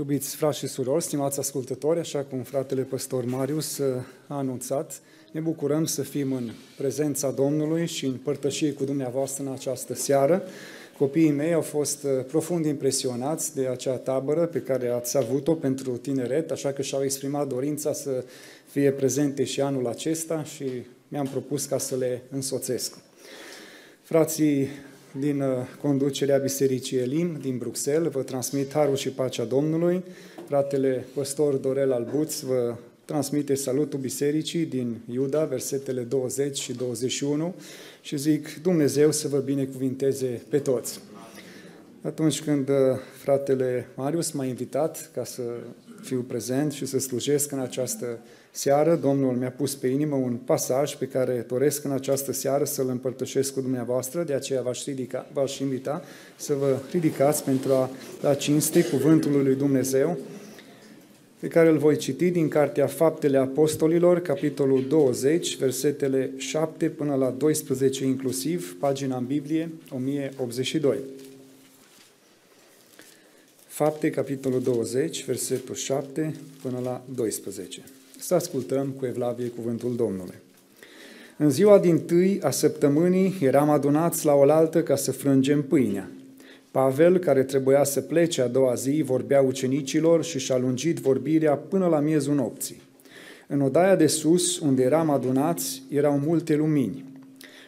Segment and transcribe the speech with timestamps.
[0.00, 5.00] Iubiți frați și surori, stimați ascultători, așa cum fratele păstor Marius uh, a anunțat,
[5.32, 10.42] ne bucurăm să fim în prezența Domnului și în părtășie cu dumneavoastră în această seară.
[10.98, 15.96] Copiii mei au fost uh, profund impresionați de acea tabără pe care ați avut-o pentru
[15.96, 18.24] tineret, așa că și-au exprimat dorința să
[18.70, 20.64] fie prezente și anul acesta și
[21.08, 22.96] mi-am propus ca să le însoțesc.
[24.02, 24.68] Frații
[25.18, 25.48] din uh,
[25.80, 28.12] conducerea Bisericii Elim din Bruxelles.
[28.12, 30.02] Vă transmit harul și pacea Domnului.
[30.46, 32.74] Fratele păstor Dorel Albuț vă
[33.04, 37.54] transmite salutul Bisericii din Iuda, versetele 20 și 21
[38.00, 41.00] și zic Dumnezeu să vă binecuvinteze pe toți.
[42.02, 42.76] Atunci când uh,
[43.22, 45.42] fratele Marius m-a invitat ca să
[46.02, 48.18] fiu prezent și să slujesc în această
[48.50, 52.88] seară, Domnul mi-a pus pe inimă un pasaj pe care doresc în această seară să-l
[52.88, 56.02] împărtășesc cu dumneavoastră, de aceea v-aș, ridica, v-aș invita
[56.36, 60.18] să vă ridicați pentru a da cinste cuvântul lui Dumnezeu,
[61.38, 67.30] pe care îl voi citi din Cartea Faptele Apostolilor, capitolul 20, versetele 7 până la
[67.30, 70.98] 12 inclusiv, pagina în Biblie 1082.
[73.66, 77.82] Fapte, capitolul 20, versetul 7 până la 12
[78.20, 80.34] să ascultăm cu evlavie cuvântul Domnului.
[81.36, 86.10] În ziua din tâi a săptămânii eram adunați la oaltă ca să frângem pâinea.
[86.70, 91.86] Pavel, care trebuia să plece a doua zi, vorbea ucenicilor și și-a lungit vorbirea până
[91.86, 92.82] la miezul nopții.
[93.46, 97.04] În odaia de sus, unde eram adunați, erau multe lumini.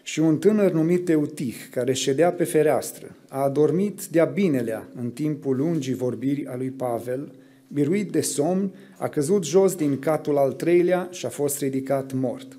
[0.03, 5.57] Și un tânăr numit Eutih, care ședea pe fereastră, a adormit de-a binelea în timpul
[5.57, 7.33] lungii vorbiri a lui Pavel,
[7.73, 12.57] biruit de somn, a căzut jos din catul al treilea și a fost ridicat mort.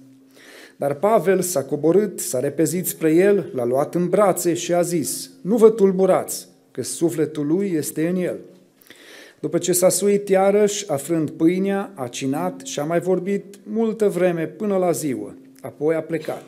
[0.76, 5.30] Dar Pavel s-a coborât, s-a repezit spre el, l-a luat în brațe și a zis,
[5.42, 8.40] nu vă tulburați, că sufletul lui este în el.
[9.40, 14.48] După ce s-a suit iarăși, afrând pâinea, a cinat și a mai vorbit multă vreme
[14.48, 16.44] până la ziua, apoi a plecat.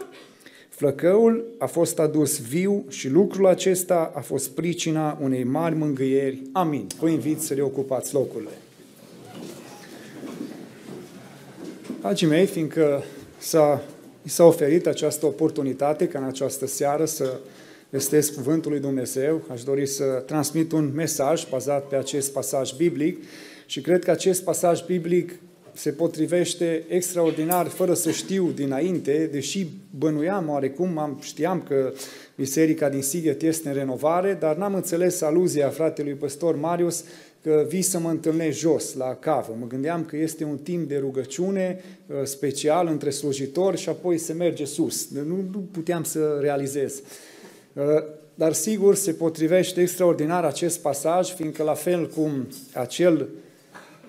[0.75, 6.41] Flăcăul a fost adus viu și lucrul acesta a fost pricina unei mari mângâieri.
[6.51, 6.87] Amin.
[6.99, 8.49] Vă invit să reocupați locurile.
[11.99, 13.03] Dragii mei, fiindcă
[13.37, 13.83] s-a,
[14.23, 17.39] s-a oferit această oportunitate ca în această seară să
[17.89, 23.23] vestesc Cuvântul lui Dumnezeu, aș dori să transmit un mesaj bazat pe acest pasaj biblic
[23.65, 25.31] și cred că acest pasaj biblic
[25.75, 31.93] se potrivește extraordinar, fără să știu dinainte, deși bănuiam oarecum, am, știam că
[32.35, 37.03] biserica din Sighet este în renovare, dar n-am înțeles aluzia fratelui păstor Marius
[37.41, 39.55] că vii să mă întâlnesc jos, la cavă.
[39.59, 44.33] Mă gândeam că este un timp de rugăciune uh, special între slujitori și apoi se
[44.33, 45.09] merge sus.
[45.09, 47.01] Nu, nu puteam să realizez.
[47.73, 47.83] Uh,
[48.35, 53.27] dar sigur se potrivește extraordinar acest pasaj, fiindcă la fel cum acel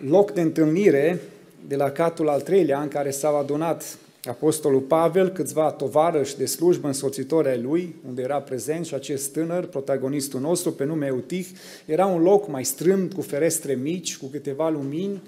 [0.09, 1.21] loc de întâlnire
[1.69, 6.87] de la catul al treilea în care s-au adunat Apostolul Pavel, câțiva tovarăși de slujbă
[6.87, 11.47] însoțitori ai lui, unde era prezent și acest tânăr, protagonistul nostru, pe nume Eutih,
[11.84, 15.22] era un loc mai strâmt, cu ferestre mici, cu câteva lumini,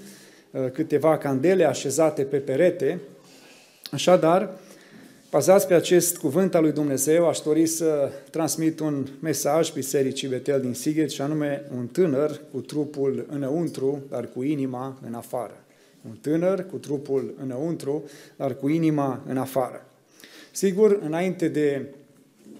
[0.50, 3.00] uh, câteva candele așezate pe perete.
[3.90, 4.50] Așadar,
[5.30, 10.60] bazați pe acest cuvânt al lui Dumnezeu, aș dori să transmit un mesaj Bisericii Betel
[10.60, 15.62] din Sighet, și anume un tânăr cu trupul înăuntru, dar cu inima în afară.
[16.08, 18.04] Un tânăr cu trupul înăuntru,
[18.36, 19.86] dar cu inima în afară.
[20.50, 21.86] Sigur, înainte de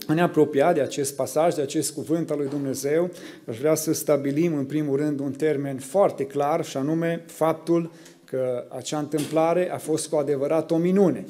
[0.07, 3.11] a ne apropia de acest pasaj, de acest cuvânt al lui Dumnezeu,
[3.49, 7.91] aș vrea să stabilim în primul rând un termen foarte clar și anume faptul
[8.25, 11.25] că acea întâmplare a fost cu adevărat o minune.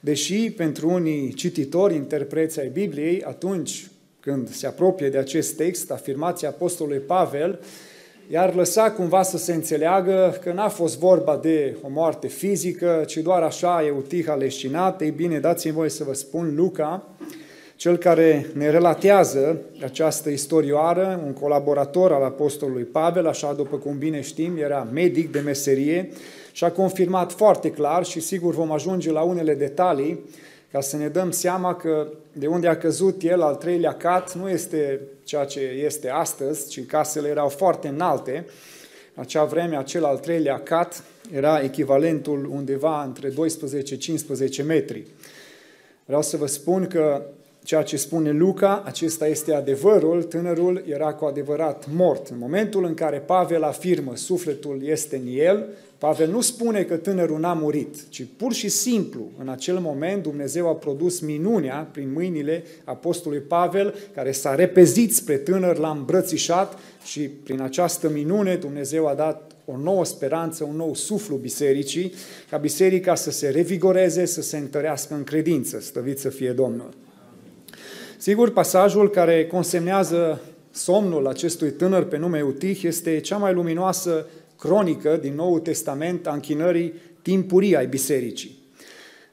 [0.00, 3.88] Deși pentru unii cititori, interpreți ai Bibliei, atunci
[4.20, 7.60] când se apropie de acest text, afirmația Apostolului Pavel
[8.28, 13.16] iar lăsa cumva să se înțeleagă că n-a fost vorba de o moarte fizică, ci
[13.16, 15.00] doar așa Eutih a leșinat.
[15.00, 17.08] Ei bine, dați-mi voi să vă spun, Luca,
[17.76, 24.20] cel care ne relatează această istorioară, un colaborator al apostolului Pavel, așa după cum bine
[24.20, 26.10] știm, era medic de meserie
[26.52, 30.24] și a confirmat foarte clar și sigur vom ajunge la unele detalii
[30.74, 34.48] ca să ne dăm seama că de unde a căzut el al treilea cat nu
[34.48, 38.46] este ceea ce este astăzi, ci casele erau foarte înalte.
[39.14, 43.30] În acea vreme, acel al treilea cat era echivalentul undeva între
[44.62, 45.06] 12-15 metri.
[46.04, 47.22] Vreau să vă spun că
[47.64, 52.28] ceea ce spune Luca, acesta este adevărul, tânărul era cu adevărat mort.
[52.28, 55.66] În momentul în care Pavel afirmă sufletul este în el,
[55.98, 60.68] Pavel nu spune că tânărul n-a murit, ci pur și simplu, în acel moment, Dumnezeu
[60.68, 67.20] a produs minunea prin mâinile apostolului Pavel, care s-a repezit spre tânăr, l-a îmbrățișat și
[67.20, 72.12] prin această minune Dumnezeu a dat o nouă speranță, un nou suflu bisericii,
[72.50, 75.80] ca biserica să se revigoreze, să se întărească în credință.
[75.80, 77.03] Stăvit să fie Domnul!
[78.18, 80.40] Sigur, pasajul care consemnează
[80.70, 84.26] somnul acestui tânăr pe nume Utih este cea mai luminoasă
[84.58, 88.58] cronică din Noul Testament a închinării timpurii ai bisericii.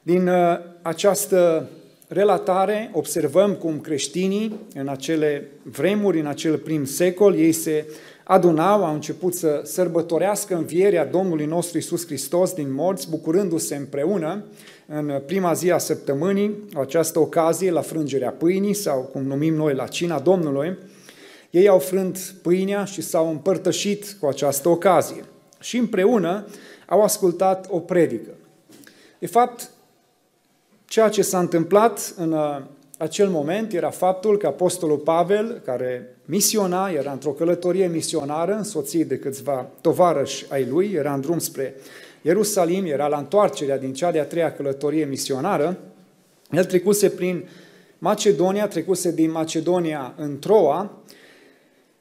[0.02, 1.68] Din uh, această
[2.08, 7.86] relatare observăm cum creștinii în acele vremuri, în acel prim secol, ei se
[8.24, 14.44] adunau, au început să sărbătorească învierea Domnului nostru Isus Hristos din morți, bucurându-se împreună
[14.94, 19.86] în prima zi a săptămânii, această ocazie, la frângerea pâinii sau cum numim noi la
[19.86, 20.78] cina Domnului,
[21.50, 25.24] ei au frânt pâinea și s-au împărtășit cu această ocazie
[25.60, 26.46] și împreună
[26.86, 28.30] au ascultat o predică.
[29.18, 29.70] De fapt,
[30.84, 32.60] ceea ce s-a întâmplat în uh,
[32.98, 39.18] acel moment era faptul că Apostolul Pavel, care misiona, era într-o călătorie misionară, însoțit de
[39.18, 41.74] câțiva tovarăși ai lui, era în drum spre
[42.22, 45.78] Ierusalim, era la întoarcerea din cea de-a treia călătorie misionară,
[46.50, 47.48] el trecuse prin
[47.98, 51.02] Macedonia, trecuse din Macedonia în Troa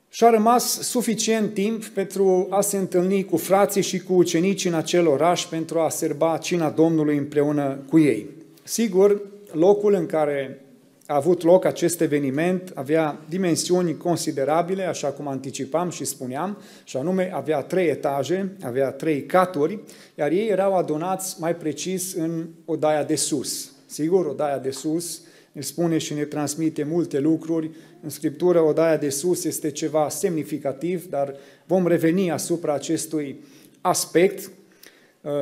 [0.10, 4.76] și a rămas suficient timp pentru a se întâlni cu frații și cu ucenicii în
[4.76, 8.30] acel oraș pentru a serba cina Domnului împreună cu ei.
[8.64, 9.22] Sigur,
[9.52, 10.66] locul în care
[11.12, 17.32] a avut loc acest eveniment avea dimensiuni considerabile, așa cum anticipam și spuneam, și anume
[17.34, 19.80] avea trei etaje, avea trei caturi,
[20.16, 23.72] iar ei erau adunați mai precis în odaia de sus.
[23.86, 25.22] Sigur, odaia de sus
[25.52, 27.72] ne spune și ne transmite multe lucruri.
[28.02, 31.36] În Scriptură, odaia de sus este ceva semnificativ, dar
[31.66, 33.44] vom reveni asupra acestui
[33.82, 34.61] aspect Uh,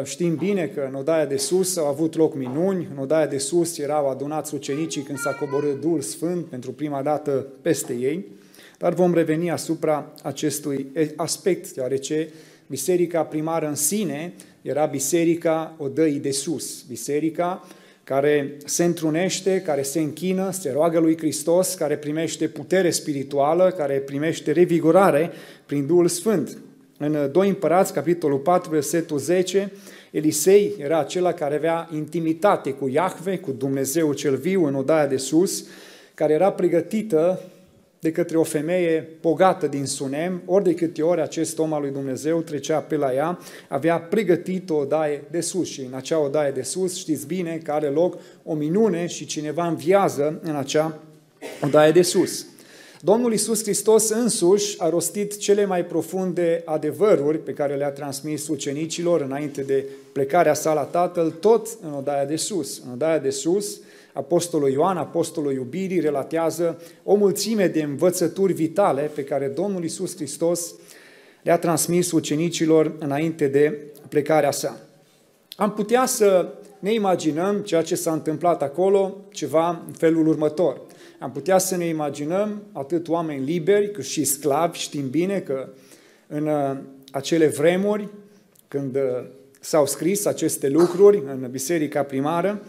[0.03, 3.77] știm bine că în odaia de sus au avut loc minuni, în odaia de sus
[3.77, 8.25] erau adunați ucenicii când s-a coborât Duhul Sfânt pentru prima dată peste ei,
[8.77, 12.29] dar vom reveni asupra acestui aspect, deoarece
[12.67, 17.67] biserica primară în sine era biserica odăii de sus, biserica
[18.03, 23.93] care se întrunește, care se închină, se roagă lui Hristos, care primește putere spirituală, care
[23.93, 25.31] primește revigorare
[25.65, 26.57] prin Duhul Sfânt.
[27.01, 29.71] În 2 Împărați, capitolul 4, versetul 10,
[30.11, 35.17] Elisei era acela care avea intimitate cu Iahve, cu Dumnezeu cel viu în odaia de
[35.17, 35.65] sus,
[36.13, 37.41] care era pregătită
[37.99, 41.91] de către o femeie bogată din Sunem, ori de câte ori acest om al lui
[41.91, 46.51] Dumnezeu trecea pe la ea, avea pregătit o odaie de sus și în acea odaie
[46.51, 50.99] de sus știți bine că are loc o minune și cineva înviază în acea
[51.63, 52.45] odaie de sus.
[53.01, 59.21] Domnul Isus Hristos însuși a rostit cele mai profunde adevăruri pe care le-a transmis ucenicilor
[59.21, 62.81] înainte de plecarea sa la Tatăl, tot în odaia de sus.
[62.85, 63.79] În odaia de sus,
[64.13, 70.73] Apostolul Ioan, Apostolul Iubirii, relatează o mulțime de învățături vitale pe care Domnul Isus Hristos
[71.41, 73.79] le-a transmis ucenicilor înainte de
[74.09, 74.79] plecarea sa.
[75.55, 80.81] Am putea să ne imaginăm ceea ce s-a întâmplat acolo, ceva în felul următor–
[81.19, 85.69] am putea să ne imaginăm atât oameni liberi cât și sclavi, știm bine că
[86.27, 86.77] în uh,
[87.11, 88.07] acele vremuri,
[88.67, 89.01] când uh,
[89.59, 92.61] s-au scris aceste lucruri în biserica primară,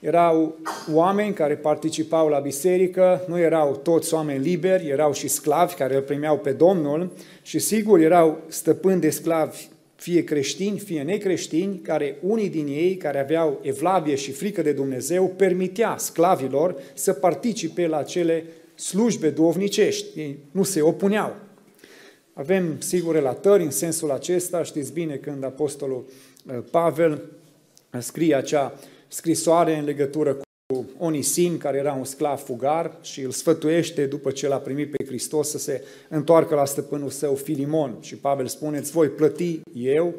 [0.00, 0.58] erau
[0.92, 6.02] oameni care participau la biserică, nu erau toți oameni liberi, erau și sclavi care îl
[6.02, 7.12] primeau pe Domnul
[7.42, 13.18] și sigur erau stăpâni de sclavi fie creștini, fie necreștini, care unii din ei, care
[13.18, 20.20] aveau evlavie și frică de Dumnezeu, permitea sclavilor să participe la cele slujbe duovnicești.
[20.20, 21.36] Ei nu se opuneau.
[22.32, 24.62] Avem, sigur, relatări în sensul acesta.
[24.62, 26.04] Știți bine când Apostolul
[26.46, 27.22] uh, Pavel
[27.98, 30.45] scrie acea scrisoare în legătură cu
[30.98, 35.50] Onisim, care era un sclav fugar și îl sfătuiește după ce l-a primit pe Hristos
[35.50, 37.96] să se întoarcă la stăpânul său Filimon.
[38.00, 40.14] Și Pavel spune, îți voi plăti eu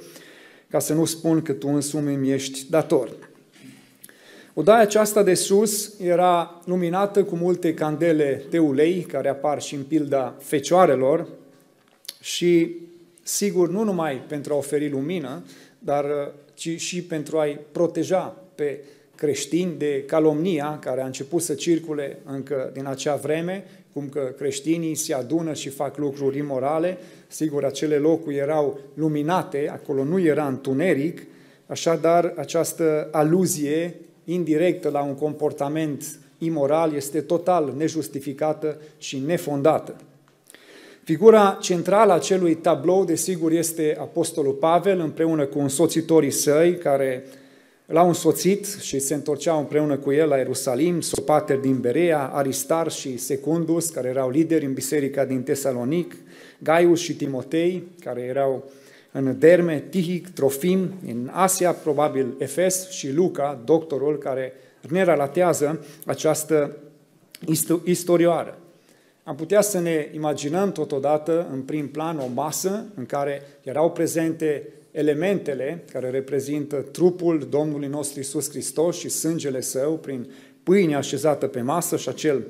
[0.69, 3.09] ca să nu spun că tu însumi îmi ești dator.
[4.53, 9.83] Odaia aceasta de sus era luminată cu multe candele de ulei, care apar și în
[9.83, 11.27] pilda fecioarelor,
[12.21, 12.75] și
[13.23, 15.43] sigur nu numai pentru a oferi lumină,
[15.79, 16.05] dar
[16.53, 18.83] ci și pentru a-i proteja pe
[19.17, 24.95] creștini de calomnia care a început să circule încă din acea vreme, cum că creștinii
[24.95, 26.97] se adună și fac lucruri imorale.
[27.27, 31.21] Sigur, acele locuri erau luminate, acolo nu era întuneric,
[31.67, 39.95] așadar această aluzie indirectă la un comportament imoral este total nejustificată și nefondată.
[41.03, 47.23] Figura centrală a acelui tablou, desigur, este Apostolul Pavel împreună cu însoțitorii săi care
[47.87, 53.17] L-au însoțit și se întorceau împreună cu el la Ierusalim, Sopater din Berea, Aristar și
[53.17, 56.15] Secundus, care erau lideri în biserica din Tesalonic,
[56.59, 58.69] Gaius și Timotei, care erau
[59.11, 64.53] în Derme, Tihic, Trofim, în Asia, probabil Efes și Luca, doctorul care
[64.89, 66.77] ne relatează această
[67.83, 68.57] istorioară.
[69.23, 74.67] Am putea să ne imaginăm totodată în prim plan o masă în care erau prezente
[74.97, 80.31] elementele care reprezintă trupul Domnului nostru Isus Hristos și sângele său prin
[80.63, 82.47] pâine așezată pe masă și acel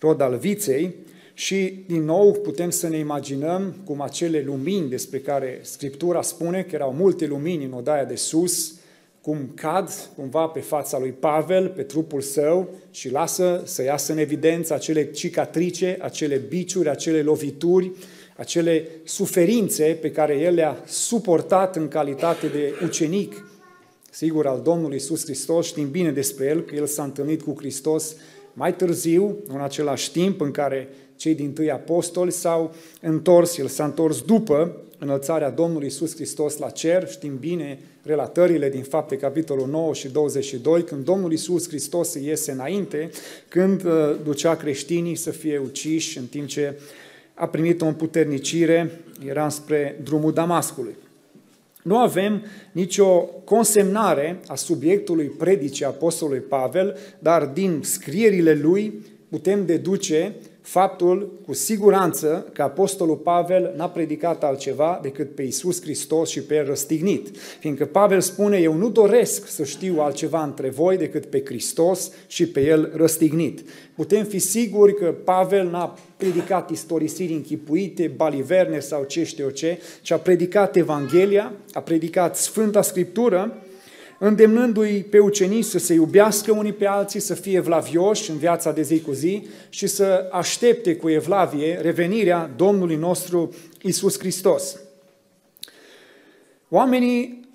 [0.00, 0.94] rod al viței.
[1.34, 6.74] Și din nou putem să ne imaginăm cum acele lumini despre care Scriptura spune că
[6.74, 8.74] erau multe lumini în odaia de sus,
[9.20, 14.18] cum cad cumva pe fața lui Pavel, pe trupul său și lasă să iasă în
[14.18, 17.92] evidență acele cicatrice, acele biciuri, acele lovituri,
[18.36, 23.46] acele suferințe pe care el le-a suportat în calitate de ucenic,
[24.10, 28.16] sigur, al Domnului Iisus Hristos, știm bine despre el, că el s-a întâlnit cu Hristos
[28.52, 33.84] mai târziu, în același timp în care cei din tâi apostoli s-au întors, el s-a
[33.84, 39.94] întors după înălțarea Domnului Iisus Hristos la cer, știm bine relatările din fapte capitolul 9
[39.94, 43.10] și 22, când Domnul Iisus Hristos iese înainte,
[43.48, 43.92] când uh,
[44.24, 46.78] ducea creștinii să fie uciși în timp ce
[47.34, 50.94] a primit o împuternicire, era spre drumul Damascului.
[51.82, 60.34] Nu avem nicio consemnare a subiectului predicii Apostolului Pavel, dar din scrierile lui putem deduce
[60.64, 66.54] faptul cu siguranță că Apostolul Pavel n-a predicat altceva decât pe Iisus Hristos și pe
[66.54, 67.36] El răstignit.
[67.58, 72.48] Fiindcă Pavel spune, eu nu doresc să știu altceva între voi decât pe Hristos și
[72.48, 73.62] pe El răstignit.
[73.94, 79.78] Putem fi siguri că Pavel n-a predicat istorisiri închipuite, baliverne sau ce știu eu ce,
[80.02, 83.63] ci a predicat Evanghelia, a predicat Sfânta Scriptură
[84.18, 88.82] îndemnându-i pe ucenici să se iubească unii pe alții, să fie vlavioși în viața de
[88.82, 94.78] zi cu zi și să aștepte cu evlavie revenirea Domnului nostru Isus Hristos.
[96.68, 97.48] Oamenii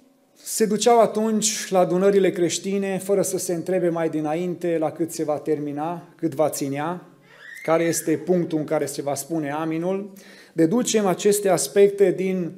[0.44, 5.24] se duceau atunci la adunările creștine fără să se întrebe mai dinainte la cât se
[5.24, 7.06] va termina, cât va ținea,
[7.64, 10.12] care este punctul în care se va spune aminul.
[10.54, 12.52] Deducem aceste aspecte din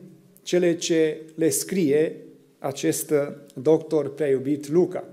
[0.43, 2.15] cele ce le scrie
[2.61, 3.17] acest uh,
[3.53, 5.03] doctor prea iubit Luca.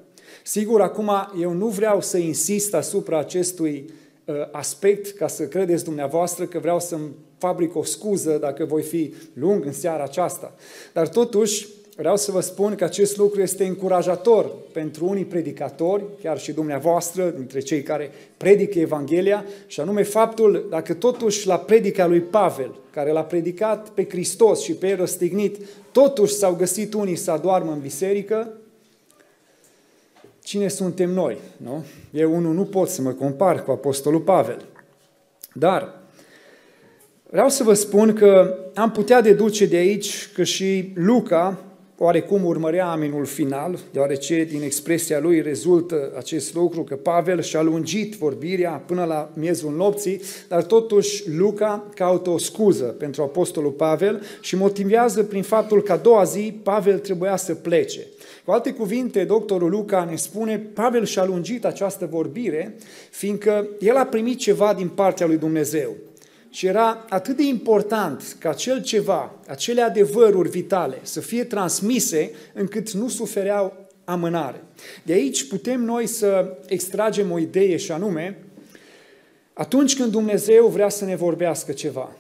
[0.43, 3.91] Sigur, acum eu nu vreau să insist asupra acestui
[4.25, 9.15] uh, aspect ca să credeți dumneavoastră că vreau să-mi fabric o scuză dacă voi fi
[9.33, 10.55] lung în seara aceasta.
[10.93, 16.39] Dar totuși, Vreau să vă spun că acest lucru este încurajator pentru unii predicatori, chiar
[16.39, 22.21] și dumneavoastră, dintre cei care predică Evanghelia, și anume faptul, dacă totuși la predica lui
[22.21, 25.57] Pavel, care l-a predicat pe Hristos și pe el răstignit,
[25.93, 28.53] totuși s-au găsit unii să adoarmă în biserică,
[30.43, 31.39] cine suntem noi?
[31.57, 31.85] Nu?
[32.11, 34.65] Eu unul nu pot să mă compar cu Apostolul Pavel.
[35.53, 36.01] Dar
[37.31, 41.63] vreau să vă spun că am putea deduce de aici că și Luca
[41.99, 48.15] oarecum urmărea aminul final, deoarece din expresia lui rezultă acest lucru, că Pavel și-a lungit
[48.15, 54.57] vorbirea până la miezul nopții, dar totuși Luca caută o scuză pentru apostolul Pavel și
[54.57, 58.07] motivează prin faptul că a doua zi Pavel trebuia să plece.
[58.45, 62.77] Cu alte cuvinte, doctorul Luca ne spune, Pavel și-a lungit această vorbire,
[63.11, 65.97] fiindcă el a primit ceva din partea lui Dumnezeu.
[66.51, 72.91] Și era atât de important ca acel ceva, acele adevăruri vitale să fie transmise încât
[72.91, 74.63] nu sufereau amânare.
[75.05, 78.39] De aici putem noi să extragem o idee și anume,
[79.53, 82.17] atunci când Dumnezeu vrea să ne vorbească ceva,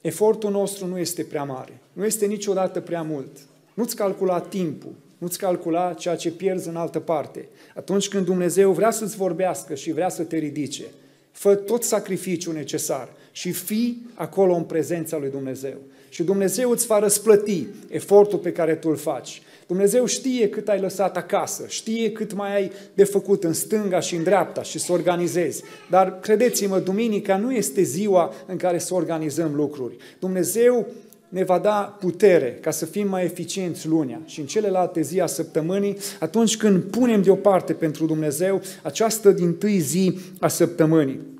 [0.00, 3.30] efortul nostru nu este prea mare, nu este niciodată prea mult.
[3.74, 7.48] Nu-ți calcula timpul, nu-ți calcula ceea ce pierzi în altă parte.
[7.74, 10.84] Atunci când Dumnezeu vrea să-ți vorbească și vrea să te ridice,
[11.32, 15.76] fă tot sacrificiul necesar și fii acolo în prezența lui Dumnezeu.
[16.08, 19.42] Și Dumnezeu îți va răsplăti efortul pe care tu îl faci.
[19.66, 24.14] Dumnezeu știe cât ai lăsat acasă, știe cât mai ai de făcut în stânga și
[24.14, 25.62] în dreapta și să organizezi.
[25.90, 29.96] Dar credeți-mă, duminica nu este ziua în care să organizăm lucruri.
[30.18, 30.86] Dumnezeu
[31.28, 35.26] ne va da putere ca să fim mai eficienți lunea și în celelalte zi a
[35.26, 41.36] săptămânii, atunci când punem deoparte pentru Dumnezeu această din tâi zi a săptămânii.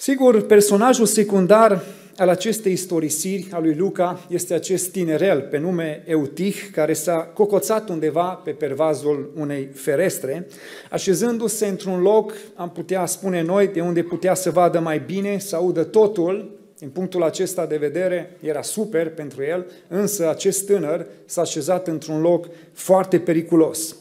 [0.00, 1.84] Sigur, personajul secundar
[2.16, 7.88] al acestei istorisiri a lui Luca este acest tinerel pe nume Eutih, care s-a cocoțat
[7.88, 10.46] undeva pe pervazul unei ferestre,
[10.90, 15.56] așezându-se într-un loc, am putea spune noi, de unde putea să vadă mai bine, să
[15.56, 21.40] audă totul, din punctul acesta de vedere, era super pentru el, însă acest tânăr s-a
[21.40, 23.96] așezat într-un loc foarte periculos.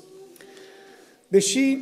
[1.28, 1.78] Deși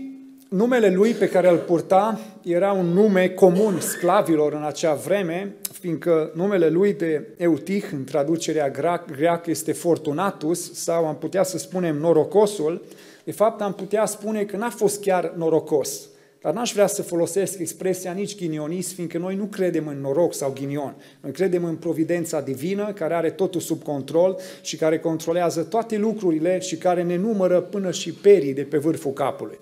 [0.49, 6.31] numele lui pe care îl purta era un nume comun sclavilor în acea vreme, fiindcă
[6.35, 12.85] numele lui de Eutih, în traducerea greacă, este Fortunatus, sau am putea să spunem norocosul,
[13.23, 16.01] de fapt am putea spune că n-a fost chiar norocos.
[16.41, 20.53] Dar n-aș vrea să folosesc expresia nici ghinionist, fiindcă noi nu credem în noroc sau
[20.59, 20.95] ghinion.
[21.21, 26.59] Noi credem în providența divină, care are totul sub control și care controlează toate lucrurile
[26.59, 29.59] și care ne numără până și perii de pe vârful capului.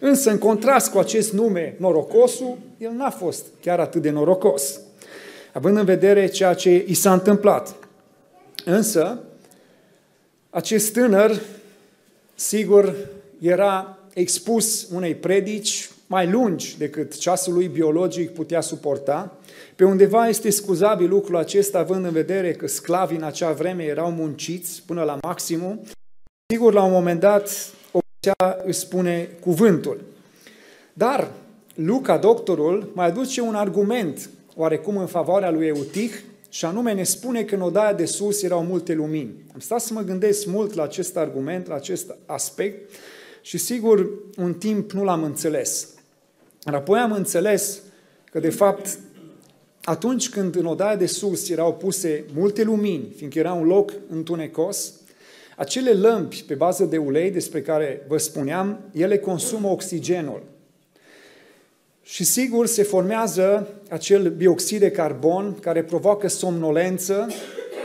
[0.00, 4.80] Însă, în contrast cu acest nume, norocosul, el n-a fost chiar atât de norocos,
[5.52, 7.74] având în vedere ceea ce i s-a întâmplat.
[8.64, 9.18] Însă,
[10.50, 11.40] acest tânăr,
[12.34, 12.96] sigur,
[13.40, 19.36] era expus unei predici mai lungi decât ceasul lui biologic putea suporta.
[19.76, 24.10] Pe undeva este scuzabil lucrul acesta, având în vedere că sclavii în acea vreme erau
[24.10, 25.80] munciți până la maximum.
[26.52, 27.70] Sigur, la un moment dat,
[28.26, 30.00] obicea își spune cuvântul.
[30.92, 31.30] Dar
[31.74, 36.12] Luca, doctorul, mai aduce un argument oarecum în favoarea lui Eutih
[36.48, 39.44] și anume ne spune că în odaia de sus erau multe lumini.
[39.52, 42.92] Am stat să mă gândesc mult la acest argument, la acest aspect
[43.40, 45.88] și sigur un timp nu l-am înțeles.
[46.62, 47.80] Dar apoi am înțeles
[48.30, 48.98] că de fapt
[49.82, 54.92] atunci când în odaia de sus erau puse multe lumini, fiindcă era un loc întunecos,
[55.56, 60.42] acele lămpi pe bază de ulei despre care vă spuneam, ele consumă oxigenul.
[62.02, 67.28] Și sigur se formează acel bioxid de carbon care provoacă somnolență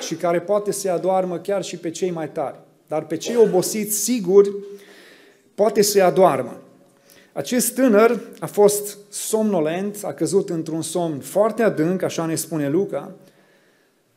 [0.02, 2.60] și care poate să adoarmă chiar și pe cei mai tari.
[2.88, 4.56] Dar pe cei obosiți, sigur,
[5.56, 6.62] poate să adoarmă.
[7.34, 13.12] Acest tânăr a fost somnolent, a căzut într-un somn foarte adânc, așa ne spune Luca,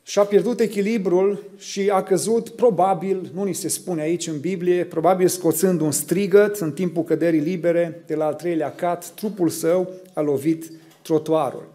[0.06, 5.28] și-a pierdut echilibrul și a căzut, probabil, nu ni se spune aici în Biblie, probabil
[5.28, 10.20] scoțând un strigăt în timpul căderii libere de la al treilea cat, trupul său a
[10.20, 10.70] lovit
[11.02, 11.68] trotuarul.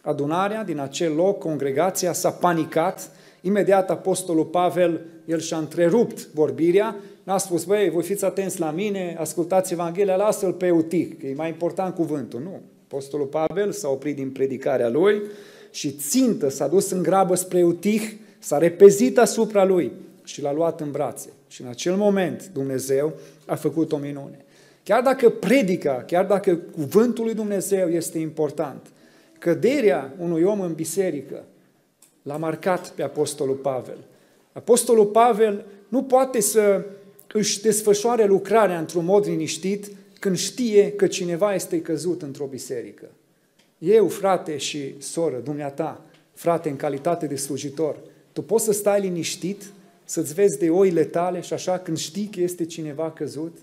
[0.00, 7.38] Adunarea din acel loc, congregația, s-a panicat, imediat apostolul Pavel, el și-a întrerupt vorbirea, n-a
[7.38, 11.48] spus, băi, voi fiți atenți la mine, ascultați Evanghelia, lasă-l pe Eutic, că e mai
[11.48, 12.40] important cuvântul.
[12.40, 15.22] Nu, apostolul Pavel s-a oprit din predicarea lui,
[15.76, 18.02] și țintă s-a dus în grabă spre Utih,
[18.38, 19.92] s-a repezit asupra lui
[20.24, 21.28] și l-a luat în brațe.
[21.48, 23.12] Și în acel moment Dumnezeu
[23.46, 24.44] a făcut o minune.
[24.82, 28.86] Chiar dacă predica, chiar dacă cuvântul lui Dumnezeu este important,
[29.38, 31.44] căderea unui om în biserică
[32.22, 33.98] l-a marcat pe Apostolul Pavel.
[34.52, 36.84] Apostolul Pavel nu poate să
[37.32, 43.06] își desfășoare lucrarea într-un mod liniștit când știe că cineva este căzut într-o biserică.
[43.78, 47.96] Eu, frate și soră, dumneata, frate, în calitate de slujitor,
[48.32, 49.62] tu poți să stai liniștit,
[50.04, 53.58] să-ți vezi de oile tale și așa când știi că este cineva căzut?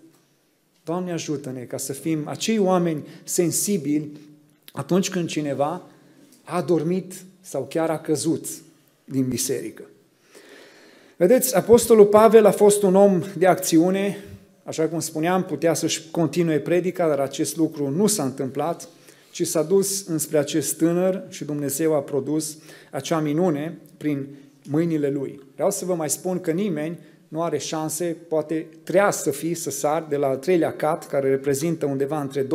[0.83, 4.11] Doamne ajută-ne ca să fim acei oameni sensibili
[4.71, 5.81] atunci când cineva
[6.43, 8.45] a dormit sau chiar a căzut
[9.05, 9.83] din biserică.
[11.17, 14.23] Vedeți, Apostolul Pavel a fost un om de acțiune,
[14.63, 18.87] așa cum spuneam, putea să-și continue predica, dar acest lucru nu s-a întâmplat
[19.33, 22.57] ci s-a dus înspre acest tânăr și Dumnezeu a produs
[22.91, 24.27] acea minune prin
[24.69, 25.39] mâinile lui.
[25.53, 29.69] Vreau să vă mai spun că nimeni nu are șanse, poate trea să fii, să
[29.69, 32.47] sar de la al treilea cat, care reprezintă undeva între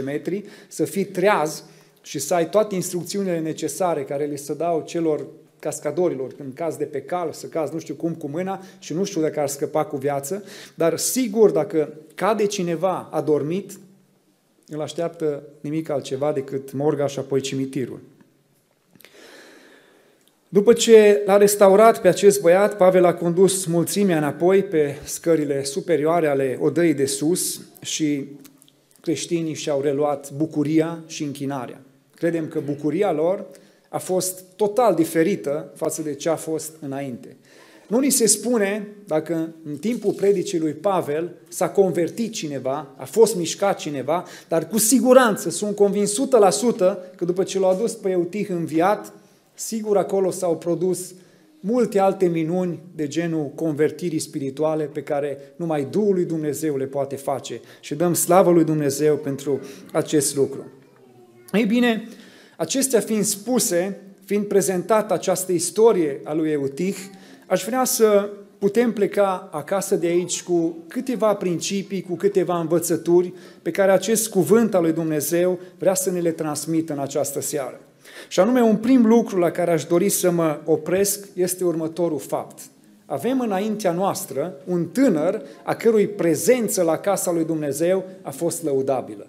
[0.00, 1.64] 12-15 metri, să fii treaz
[2.02, 5.26] și să ai toate instrucțiunile necesare care le să dau celor
[5.58, 9.04] cascadorilor, când caz de pe cal, să caz nu știu cum cu mâna și nu
[9.04, 10.44] știu dacă ar scăpa cu viață,
[10.74, 13.72] dar sigur dacă cade cineva adormit,
[14.68, 18.00] îl așteaptă nimic altceva decât morga și apoi cimitirul.
[20.48, 26.26] După ce l-a restaurat pe acest băiat, Pavel a condus mulțimea înapoi pe scările superioare
[26.26, 28.28] ale odăii de sus și
[29.00, 31.80] creștinii și-au reluat bucuria și închinarea.
[32.14, 33.46] Credem că bucuria lor
[33.88, 37.36] a fost total diferită față de ce a fost înainte.
[37.86, 43.36] Nu ni se spune dacă în timpul predicii lui Pavel s-a convertit cineva, a fost
[43.36, 46.16] mișcat cineva, dar cu siguranță sunt convins 100%
[47.16, 49.12] că după ce l-au adus pe Eutih înviat,
[49.54, 51.14] sigur acolo s-au produs
[51.60, 57.16] multe alte minuni de genul convertirii spirituale pe care numai Duhul lui Dumnezeu le poate
[57.16, 59.60] face și dăm slavă lui Dumnezeu pentru
[59.92, 60.66] acest lucru.
[61.52, 62.08] Ei bine,
[62.56, 66.96] acestea fiind spuse, fiind prezentată această istorie a lui Eutih,
[67.46, 68.28] aș vrea să
[68.58, 73.32] putem pleca acasă de aici cu câteva principii, cu câteva învățături
[73.62, 77.80] pe care acest cuvânt al lui Dumnezeu vrea să ne le transmită în această seară.
[78.28, 82.58] Și anume, un prim lucru la care aș dori să mă opresc este următorul fapt.
[83.06, 89.26] Avem înaintea noastră un tânăr a cărui prezență la casa lui Dumnezeu a fost lăudabilă.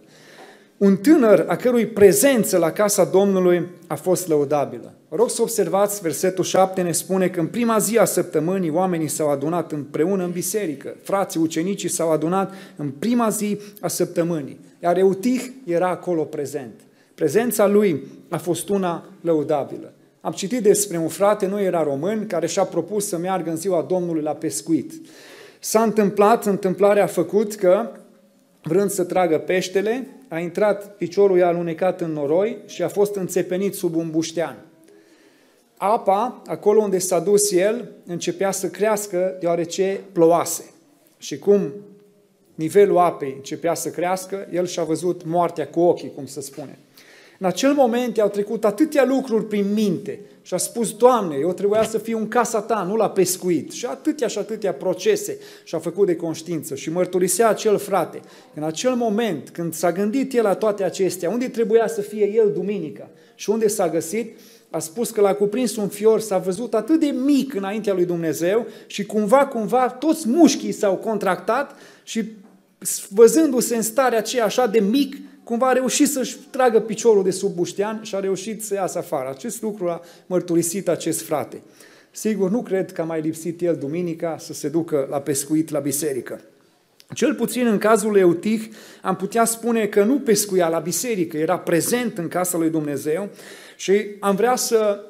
[0.77, 4.93] Un tânăr a cărui prezență la casa Domnului a fost lăudabilă.
[5.09, 9.29] Rog să observați, versetul 7 ne spune că în prima zi a săptămânii oamenii s-au
[9.29, 10.95] adunat împreună în biserică.
[11.01, 14.59] Frații, ucenicii s-au adunat în prima zi a săptămânii.
[14.83, 16.73] Iar Eutih era acolo prezent.
[17.15, 19.93] Prezența lui a fost una lăudabilă.
[20.21, 23.85] Am citit despre un frate, nu era român, care și-a propus să meargă în ziua
[23.89, 24.91] Domnului la pescuit.
[25.59, 27.89] S-a întâmplat, întâmplarea a făcut că,
[28.61, 33.75] vrând să tragă peștele, a intrat, piciorul i-a alunecat în noroi și a fost înțepenit
[33.75, 34.57] sub un buștean.
[35.77, 40.71] Apa, acolo unde s-a dus el, începea să crească deoarece ploase.
[41.17, 41.71] Și cum
[42.55, 46.77] nivelul apei începea să crească, el și-a văzut moartea cu ochii, cum se spune.
[47.39, 51.83] În acel moment i-au trecut atâtea lucruri prin minte și a spus, Doamne, eu trebuia
[51.83, 53.71] să fiu în casa Ta, nu la pescuit.
[53.71, 58.21] Și atâtea și atâtea procese și-a făcut de conștiință și mărturisea acel frate.
[58.53, 62.51] În acel moment, când s-a gândit el la toate acestea, unde trebuia să fie el
[62.51, 64.37] duminica și unde s-a găsit,
[64.69, 68.67] a spus că l-a cuprins un fior, s-a văzut atât de mic înaintea lui Dumnezeu
[68.87, 72.23] și cumva, cumva, toți mușchii s-au contractat și
[73.09, 75.15] văzându-se în starea aceea așa de mic,
[75.47, 79.29] cumva a reușit să-și tragă piciorul de sub buștean și a reușit să iasă afară.
[79.29, 81.61] Acest lucru a mărturisit acest frate.
[82.11, 85.79] Sigur, nu cred că a mai lipsit el duminica să se ducă la pescuit la
[85.79, 86.41] biserică.
[87.13, 88.61] Cel puțin în cazul lui Eutih
[89.01, 93.29] am putea spune că nu pescuia la biserică, era prezent în casa lui Dumnezeu
[93.75, 95.03] și am vrea să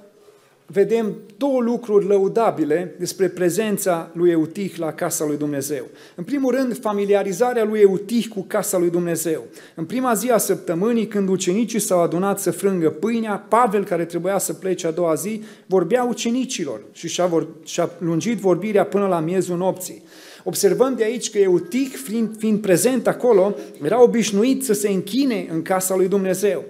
[0.70, 5.86] vedem două lucruri lăudabile despre prezența lui Eutih la casa lui Dumnezeu.
[6.16, 9.44] În primul rând, familiarizarea lui Eutih cu casa lui Dumnezeu.
[9.76, 14.38] În prima zi a săptămânii, când ucenicii s-au adunat să frângă pâinea, Pavel, care trebuia
[14.38, 19.20] să plece a doua zi, vorbea ucenicilor și și-a, vor, și-a lungit vorbirea până la
[19.20, 20.04] miezul nopții.
[20.44, 25.62] Observăm de aici că Eutih, fiind, fiind prezent acolo, era obișnuit să se închine în
[25.62, 26.64] casa lui Dumnezeu.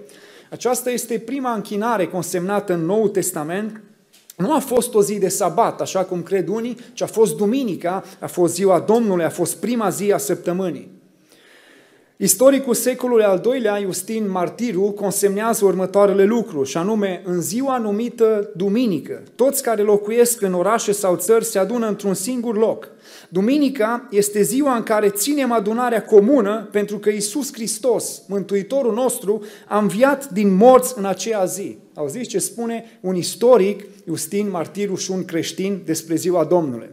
[0.50, 3.80] Aceasta este prima închinare consemnată în Noul Testament
[4.38, 8.04] nu a fost o zi de sabat, așa cum cred unii, ci a fost duminica,
[8.20, 10.97] a fost ziua Domnului, a fost prima zi a săptămânii.
[12.20, 19.22] Istoricul secolului al doilea, Justin Martiru, consemnează următoarele lucruri, și anume, în ziua numită duminică,
[19.34, 22.88] toți care locuiesc în orașe sau țări se adună într-un singur loc.
[23.28, 29.78] Duminica este ziua în care ținem adunarea comună pentru că Isus Hristos, Mântuitorul nostru, a
[29.78, 31.78] înviat din morți în aceea zi.
[31.94, 36.90] Auziți ce spune un istoric, Justin Martiru și un creștin despre ziua Domnului.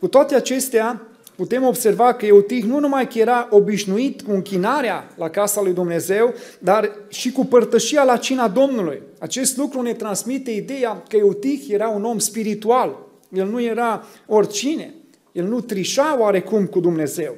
[0.00, 5.30] Cu toate acestea, putem observa că Eutih nu numai că era obișnuit cu închinarea la
[5.30, 9.02] casa lui Dumnezeu, dar și cu părtășia la cina Domnului.
[9.18, 12.98] Acest lucru ne transmite ideea că Eutih era un om spiritual.
[13.32, 14.94] El nu era oricine.
[15.32, 17.36] El nu trișa oarecum cu Dumnezeu.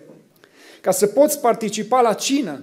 [0.81, 2.63] Ca să poți participa la cină,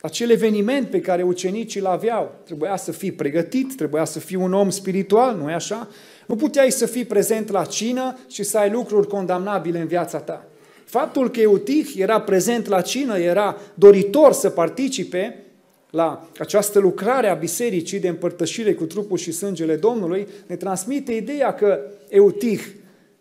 [0.00, 4.52] acel eveniment pe care ucenicii îl aveau, trebuia să fii pregătit, trebuia să fii un
[4.52, 5.88] om spiritual, nu-i așa?
[6.26, 10.46] Nu puteai să fii prezent la cină și să ai lucruri condamnabile în viața ta.
[10.84, 15.44] Faptul că Eutih era prezent la cină, era doritor să participe
[15.90, 21.54] la această lucrare a bisericii de împărtășire cu trupul și sângele Domnului, ne transmite ideea
[21.54, 22.60] că Eutih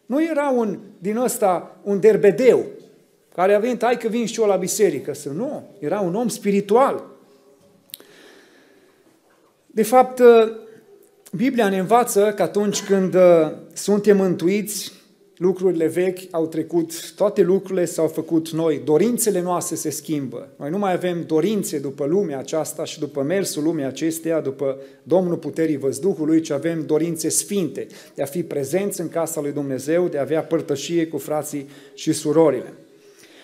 [0.06, 2.66] nu era un din ăsta, un derbedeu,
[3.36, 5.14] care a venit, hai că vin și eu la biserică.
[5.14, 7.04] Să nu, era un om spiritual.
[9.66, 10.22] De fapt,
[11.36, 14.94] Biblia ne învață că atunci când uh, suntem mântuiți,
[15.42, 20.50] lucrurile vechi au trecut, toate lucrurile s-au făcut noi, dorințele noastre se schimbă.
[20.56, 25.38] Noi nu mai avem dorințe după lumea aceasta și după mersul lumii acesteia, după Domnul
[25.38, 30.18] puterii văzduhului, ci avem dorințe sfinte de a fi prezenți în casa lui Dumnezeu, de
[30.18, 32.74] a avea părtășie cu frații și surorile.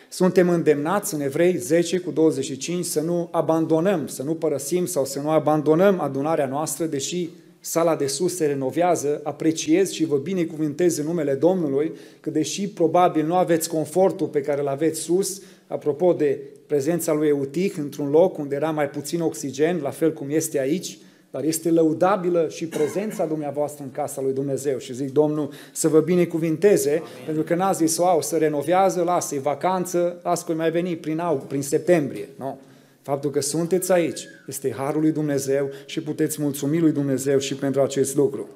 [0.09, 5.19] Suntem îndemnați în Evrei 10 cu 25 să nu abandonăm, să nu părăsim sau să
[5.19, 11.05] nu abandonăm adunarea noastră, deși sala de sus se renovează, apreciez și vă binecuvântez în
[11.05, 16.39] numele Domnului că deși probabil nu aveți confortul pe care îl aveți sus, apropo de
[16.67, 20.97] prezența lui Eutih într-un loc unde era mai puțin oxigen, la fel cum este aici,
[21.31, 24.77] dar este lăudabilă și prezența dumneavoastră în casa lui Dumnezeu.
[24.77, 27.25] Și zic, Domnul, să vă binecuvinteze, Amin.
[27.25, 31.45] pentru că n-a zis, wow, să renovează, lasă-i vacanță, lasă că mai veni prin, au,
[31.47, 32.29] prin septembrie.
[32.35, 32.59] Nu.
[33.07, 37.81] Faptul că sunteți aici este harul lui Dumnezeu și puteți mulțumi lui Dumnezeu și pentru
[37.81, 38.47] acest lucru.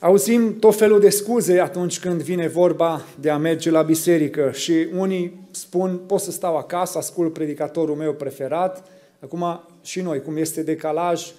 [0.00, 4.88] Auzim tot felul de scuze atunci când vine vorba de a merge la biserică și
[4.96, 8.88] unii spun, pot să stau acasă, ascult predicatorul meu preferat.
[9.20, 11.32] Acum și noi, cum este decalaj,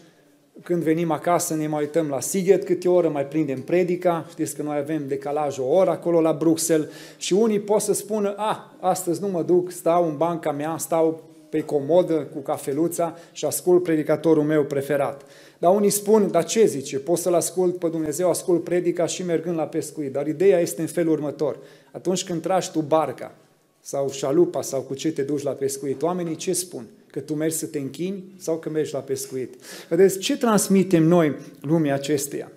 [0.64, 4.64] când venim acasă ne mai uităm la Siget câte oră, mai prindem predica, știți că
[4.64, 9.22] noi avem decalaj o oră acolo la Bruxelles și unii pot să spună, ah, astăzi
[9.22, 14.44] nu mă duc, stau în banca mea, stau pe comodă cu cafeluța și ascult predicatorul
[14.44, 15.26] meu preferat.
[15.58, 17.00] Dar unii spun, dar ce zice?
[17.00, 20.12] Pot să-L ascult pe Dumnezeu, ascult predica și mergând la pescuit.
[20.12, 21.60] Dar ideea este în felul următor.
[21.92, 23.36] Atunci când tragi tu barca
[23.82, 26.86] sau șalupa sau cu ce te duci la pescuit, oamenii ce spun?
[27.12, 29.56] Că tu mergi să te închini sau că mergi la pescuit?
[29.90, 32.52] Vedeți, ce transmitem noi lumea acesteia?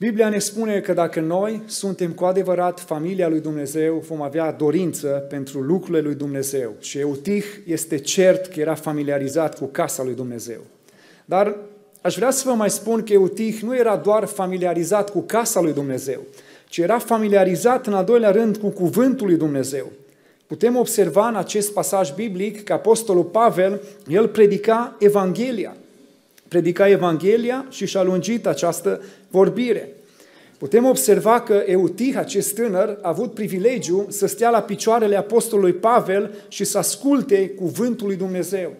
[0.00, 5.08] Biblia ne spune că dacă noi suntem cu adevărat familia lui Dumnezeu, vom avea dorință
[5.08, 6.74] pentru lucrurile lui Dumnezeu.
[6.80, 10.60] Și Eutih este cert că era familiarizat cu casa lui Dumnezeu.
[11.24, 11.56] Dar
[12.00, 15.72] aș vrea să vă mai spun că Eutih nu era doar familiarizat cu casa lui
[15.72, 16.20] Dumnezeu,
[16.68, 19.92] ci era familiarizat în al doilea rând cu cuvântul lui Dumnezeu.
[20.46, 25.76] Putem observa în acest pasaj biblic că Apostolul Pavel, el predica Evanghelia
[26.48, 29.92] predica Evanghelia și și-a lungit această vorbire.
[30.58, 36.34] Putem observa că Eutih, acest tânăr, a avut privilegiu să stea la picioarele apostolului Pavel
[36.48, 38.72] și să asculte cuvântul lui Dumnezeu.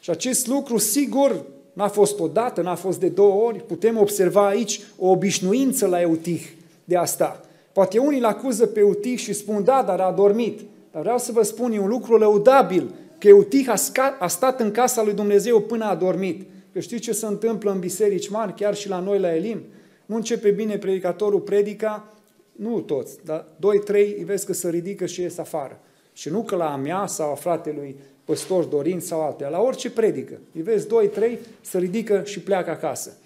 [0.00, 3.58] Și acest lucru, sigur, n-a fost odată, n-a fost de două ori.
[3.66, 6.42] Putem observa aici o obișnuință la Eutih
[6.84, 7.40] de asta.
[7.72, 10.60] Poate unii îl acuză pe Eutih și spun, da, dar a dormit.
[10.92, 13.74] Dar vreau să vă spun, e un lucru lăudabil, că Eutih a,
[14.18, 16.46] a stat în casa lui Dumnezeu până a dormit.
[16.72, 19.62] Că știți ce se întâmplă în biserici mari, chiar și la noi la Elim?
[20.06, 22.12] Nu începe bine predicatorul predica,
[22.52, 25.80] nu toți, dar doi, trei îi vezi că se ridică și ies afară.
[26.12, 29.90] Și nu că la a mea sau a fratelui păstor Dorin sau alte, la orice
[29.90, 30.38] predică.
[30.54, 33.16] Îi vezi doi, trei, se ridică și pleacă acasă.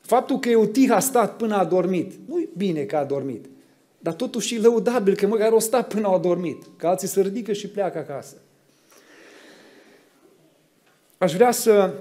[0.00, 3.44] Faptul că Eutih a stat până a dormit, nu e bine că a dormit,
[3.98, 7.52] dar totuși e lăudabil că măcar o stat până a dormit, că alții se ridică
[7.52, 8.36] și pleacă acasă.
[11.18, 11.94] Aș vrea să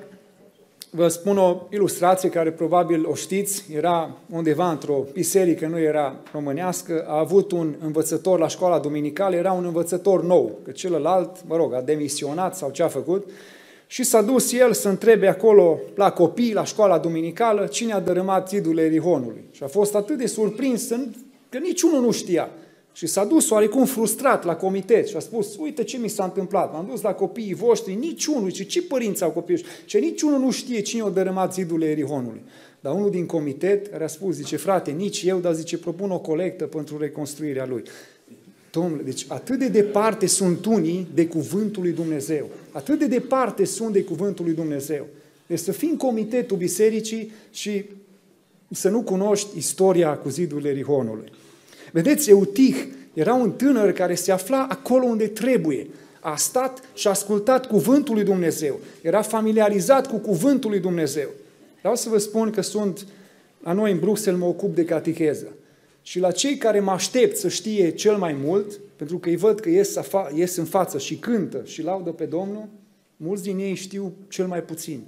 [0.89, 7.05] vă spun o ilustrație care probabil o știți, era undeva într-o biserică, nu era românească,
[7.07, 11.73] a avut un învățător la școala duminicală, era un învățător nou, că celălalt, mă rog,
[11.73, 13.29] a demisionat sau ce a făcut,
[13.87, 18.49] și s-a dus el să întrebe acolo la copii, la școala duminicală, cine a dărâmat
[18.49, 19.43] zidurile Erihonului.
[19.51, 20.87] Și a fost atât de surprins
[21.49, 22.49] că niciunul nu știa.
[22.99, 26.73] Și s-a dus oarecum frustrat la comitet și a spus, uite ce mi s-a întâmplat,
[26.73, 30.81] m-am dus la copiii voștri, niciunul, ce, ce părinți au copiii ce niciunul nu știe
[30.81, 32.41] cine a dărâmat zidurile Erihonului.
[32.79, 36.19] Dar unul din comitet care a spus, zice, frate, nici eu, dar zice, propun o
[36.19, 37.83] colectă pentru reconstruirea lui.
[38.71, 42.49] Domnule, deci atât de departe sunt unii de cuvântul lui Dumnezeu.
[42.71, 45.05] Atât de departe sunt de cuvântul lui Dumnezeu.
[45.47, 47.85] Deci să fii în comitetul bisericii și
[48.71, 51.31] să nu cunoști istoria cu zidurile Erihonului.
[51.91, 52.75] Vedeți, Eutih
[53.13, 55.87] era un tânăr care se afla acolo unde trebuie.
[56.19, 58.79] A stat și a ascultat cuvântul lui Dumnezeu.
[59.01, 61.29] Era familiarizat cu cuvântul lui Dumnezeu.
[61.79, 63.05] Vreau să vă spun că sunt,
[63.63, 65.47] la noi în Bruxelles mă ocup de catecheză.
[66.01, 69.59] Și la cei care mă aștept să știe cel mai mult, pentru că îi văd
[69.59, 72.67] că ies, afa, ies în față și cântă și laudă pe Domnul,
[73.17, 75.01] mulți din ei știu cel mai puțin.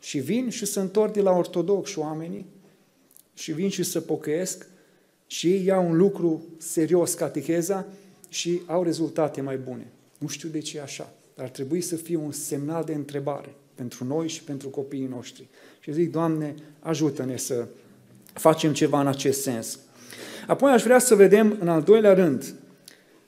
[0.00, 2.46] Și vin și se întorc de la ortodox oamenii
[3.34, 4.66] și vin și se pocăiesc
[5.30, 7.86] și ei iau un lucru serios, catecheza,
[8.28, 9.86] și au rezultate mai bune.
[10.18, 13.54] Nu știu de ce e așa, dar ar trebui să fie un semnal de întrebare
[13.74, 15.48] pentru noi și pentru copiii noștri.
[15.80, 17.66] Și zic, Doamne, ajută-ne să
[18.32, 19.78] facem ceva în acest sens.
[20.46, 22.54] Apoi aș vrea să vedem, în al doilea rând,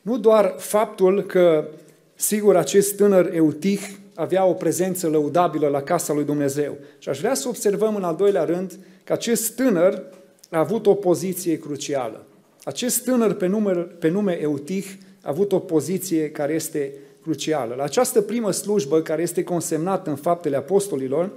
[0.01, 1.69] nu doar faptul că,
[2.15, 3.81] sigur, acest tânăr Eutih
[4.15, 6.77] avea o prezență lăudabilă la casa lui Dumnezeu.
[6.99, 10.21] Și aș vrea să observăm, în al doilea rând, că acest tânăr
[10.53, 12.27] a avut o poziție crucială.
[12.65, 14.87] Acest tânăr pe nume, pe nume Eutih
[15.23, 17.75] a avut o poziție care este crucială.
[17.75, 21.31] La această primă slujbă, care este consemnată în faptele apostolilor,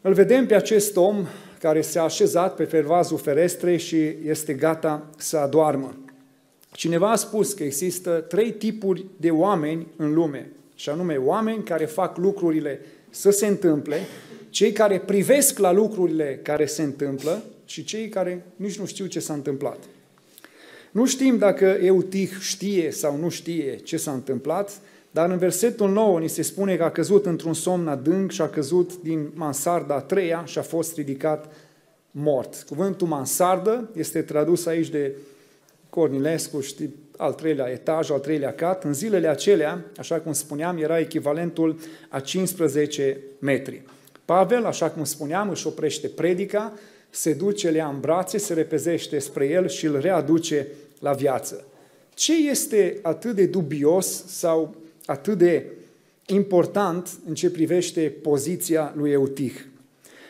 [0.00, 1.26] îl vedem pe acest om
[1.60, 5.96] care s-a așezat pe pervazul ferestrei și este gata să adoarmă.
[6.72, 11.84] Cineva a spus că există trei tipuri de oameni în lume, și anume oameni care
[11.84, 12.80] fac lucrurile
[13.10, 13.96] să se întâmple,
[14.50, 19.20] cei care privesc la lucrurile care se întâmplă și cei care nici nu știu ce
[19.20, 19.78] s-a întâmplat.
[20.90, 26.20] Nu știm dacă Eutih știe sau nu știe ce s-a întâmplat, dar în versetul 9
[26.20, 30.00] ni se spune că a căzut într-un somn adânc și a căzut din mansarda a
[30.00, 31.52] treia și a fost ridicat
[32.10, 32.64] mort.
[32.68, 35.16] Cuvântul mansardă este tradus aici de
[35.90, 38.84] Cornilescu, știi, al treilea etaj, al treilea cat.
[38.84, 41.78] În zilele acelea, așa cum spuneam, era echivalentul
[42.08, 43.82] a 15 metri.
[44.24, 46.72] Pavel, așa cum spuneam, își oprește predica,
[47.18, 50.66] se duce, le ia în brațe, se repezește spre el și îl readuce
[50.98, 51.64] la viață.
[52.14, 54.74] Ce este atât de dubios sau
[55.06, 55.66] atât de
[56.26, 59.54] important în ce privește poziția lui Eutih?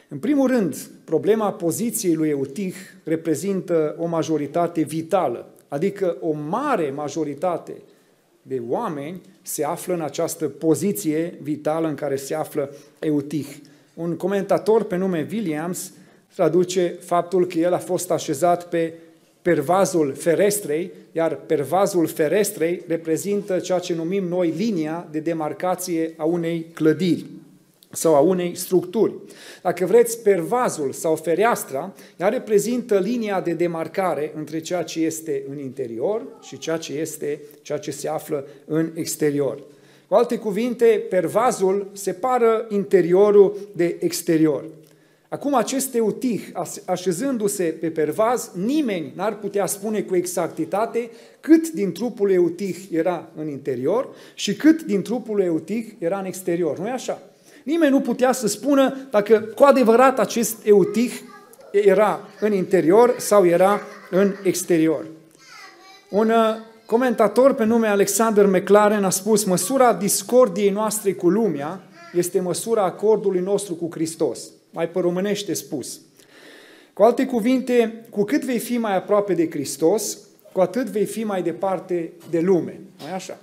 [0.08, 2.74] În primul rând, problema poziției lui Eutih
[3.04, 7.82] reprezintă o majoritate vitală, adică o mare majoritate
[8.42, 13.48] de oameni se află în această poziție vitală în care se află Eutih.
[13.94, 15.92] Un comentator pe nume Williams
[16.38, 18.92] traduce faptul că el a fost așezat pe
[19.42, 26.66] pervazul ferestrei, iar pervazul ferestrei reprezintă ceea ce numim noi linia de demarcație a unei
[26.74, 27.24] clădiri
[27.90, 29.12] sau a unei structuri.
[29.62, 35.58] Dacă vreți, pervazul sau fereastra, ea reprezintă linia de demarcare între ceea ce este în
[35.58, 39.58] interior și ceea ce este ceea ce se află în exterior.
[40.08, 44.64] Cu alte cuvinte, pervazul separă interiorul de exterior.
[45.30, 46.42] Acum acest eutih,
[46.84, 51.10] așezându-se pe pervaz, nimeni n-ar putea spune cu exactitate
[51.40, 56.78] cât din trupul eutih era în interior și cât din trupul eutih era în exterior.
[56.78, 57.22] nu e așa?
[57.62, 61.12] Nimeni nu putea să spună dacă cu adevărat acest eutih
[61.70, 65.06] era în interior sau era în exterior.
[66.10, 66.36] Un uh,
[66.86, 71.80] comentator pe nume Alexander McLaren a spus măsura discordiei noastre cu lumea
[72.12, 74.40] este măsura acordului nostru cu Hristos
[74.78, 76.00] mai părumânește spus.
[76.92, 80.18] Cu alte cuvinte, cu cât vei fi mai aproape de Hristos,
[80.52, 82.80] cu atât vei fi mai departe de lume.
[83.02, 83.38] mai așa?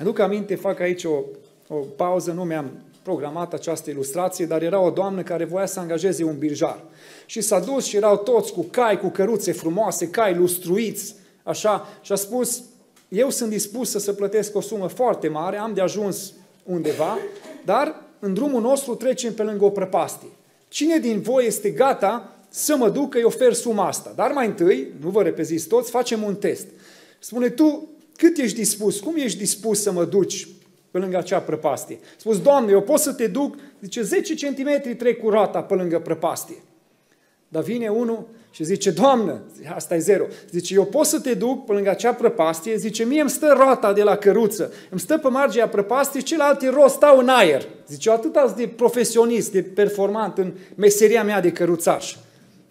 [0.00, 1.22] Aduc aminte, fac aici o,
[1.68, 2.70] o pauză, nu mi-am
[3.02, 6.84] programat această ilustrație, dar era o doamnă care voia să angajeze un birjar.
[7.26, 12.12] Și s-a dus și erau toți cu cai, cu căruțe frumoase, cai lustruiți, așa, și
[12.12, 12.62] a spus,
[13.08, 16.32] eu sunt dispus să să plătesc o sumă foarte mare, am de ajuns
[16.62, 17.18] undeva,
[17.64, 20.28] dar în drumul nostru trecem pe lângă o prăpastie.
[20.70, 24.12] Cine din voi este gata să mă duc că-i ofer suma asta?
[24.16, 26.66] Dar mai întâi, nu vă repeziți toți, facem un test.
[27.18, 30.48] Spune tu, cât ești dispus, cum ești dispus să mă duci
[30.90, 31.98] pe lângă acea prăpastie?
[32.16, 36.00] Spus, Doamne, eu pot să te duc, zice, 10 cm trec cu roata pe lângă
[36.00, 36.62] prăpastie.
[37.48, 39.40] Dar vine unul și zice, Doamnă,
[39.74, 40.26] asta e zero.
[40.50, 43.92] Zice, eu pot să te duc pe lângă acea prăpastie, zice, mie îmi stă roata
[43.92, 47.66] de la căruță, îmi stă pe marginea prăpastiei, celelalte roți stau în aer.
[47.88, 52.16] Zice, eu atât de profesionist, de performant în meseria mea de căruțaș.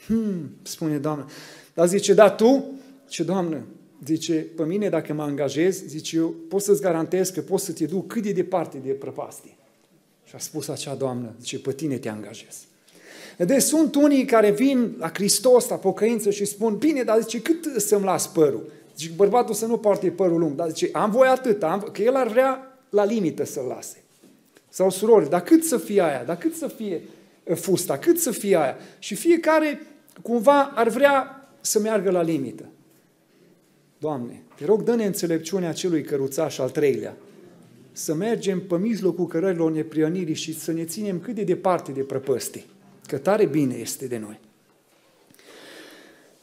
[0.06, 1.30] Hmm, spune Doamna.
[1.74, 2.72] Dar zice, da, tu?
[3.08, 3.62] Ce Doamnă,
[4.06, 7.86] zice, pe mine dacă mă angajez, zice, eu pot să-ți garantez că pot să te
[7.86, 9.58] duc cât de departe de prăpastie.
[10.24, 12.69] Și a spus acea doamnă, zice, pe tine te angajez.
[13.46, 17.82] Deci sunt unii care vin la Hristos, la pocăință și spun, bine, dar zice, cât
[17.82, 18.72] să-mi las părul?
[18.98, 22.16] Zice, bărbatul să nu poarte părul lung, dar zice, am voie atât, am, că el
[22.16, 24.04] ar vrea la limită să-l lase.
[24.70, 26.24] Sau surori, dar cât să fie aia?
[26.24, 27.02] Dar cât să fie
[27.50, 27.98] ă, fusta?
[27.98, 28.78] Cât să fie aia?
[29.00, 29.82] Și fiecare
[30.22, 32.66] cumva ar vrea să meargă la limită.
[33.98, 37.16] Doamne, te rog, dă-ne înțelepciunea celui căruțaș al treilea,
[37.92, 42.66] să mergem pe mijlocul cărărilor neprionirii și să ne ținem cât de departe de prăpăstii
[43.10, 44.40] că tare bine este de noi.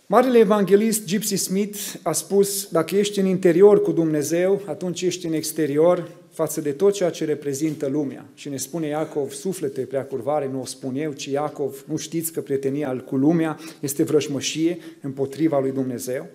[0.07, 5.33] Marele evanghelist Gypsy Smith a spus, dacă ești în interior cu Dumnezeu, atunci ești în
[5.33, 8.27] exterior față de tot ceea ce reprezintă lumea.
[8.35, 12.33] Și ne spune Iacov, suflete prea curvare, nu o spun eu, ci Iacov, nu știți
[12.33, 16.27] că prietenia cu lumea este vrăjmășie împotriva lui Dumnezeu?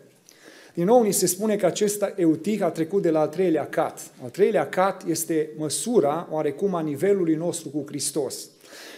[0.73, 4.11] Din nou, ni se spune că acest eutih a trecut de la al treilea cat.
[4.23, 8.49] Al treilea cat este măsura, oarecum, a nivelului nostru cu Hristos.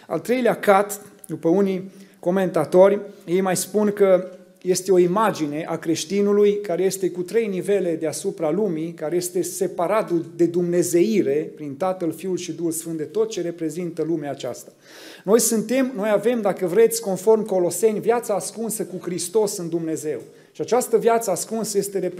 [0.07, 4.27] Al treilea cat după unii comentatori, ei mai spun că
[4.63, 10.11] este o imagine a creștinului care este cu trei nivele deasupra lumii, care este separat
[10.11, 14.71] de dumnezeire prin Tatăl, Fiul și Duhul Sfânt de tot ce reprezintă lumea aceasta.
[15.23, 20.19] Noi suntem, noi avem, dacă vreți, conform Coloseni, viața ascunsă cu Hristos în Dumnezeu.
[20.51, 22.11] Și această viață ascunsă este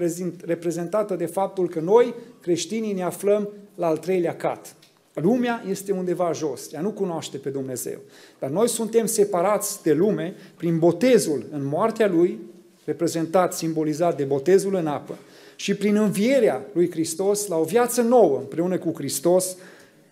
[0.46, 4.76] reprezentată de faptul că noi, creștinii, ne aflăm la al treilea cat.
[5.14, 7.98] Lumea este undeva jos, ea nu cunoaște pe Dumnezeu.
[8.40, 12.40] Dar noi suntem separați de lume prin botezul în moartea Lui,
[12.86, 15.18] reprezentat, simbolizat de botezul în apă,
[15.56, 19.56] și prin învierea lui Hristos la o viață nouă împreună cu Hristos,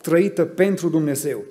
[0.02, 1.44] trăită pentru Dumnezeu.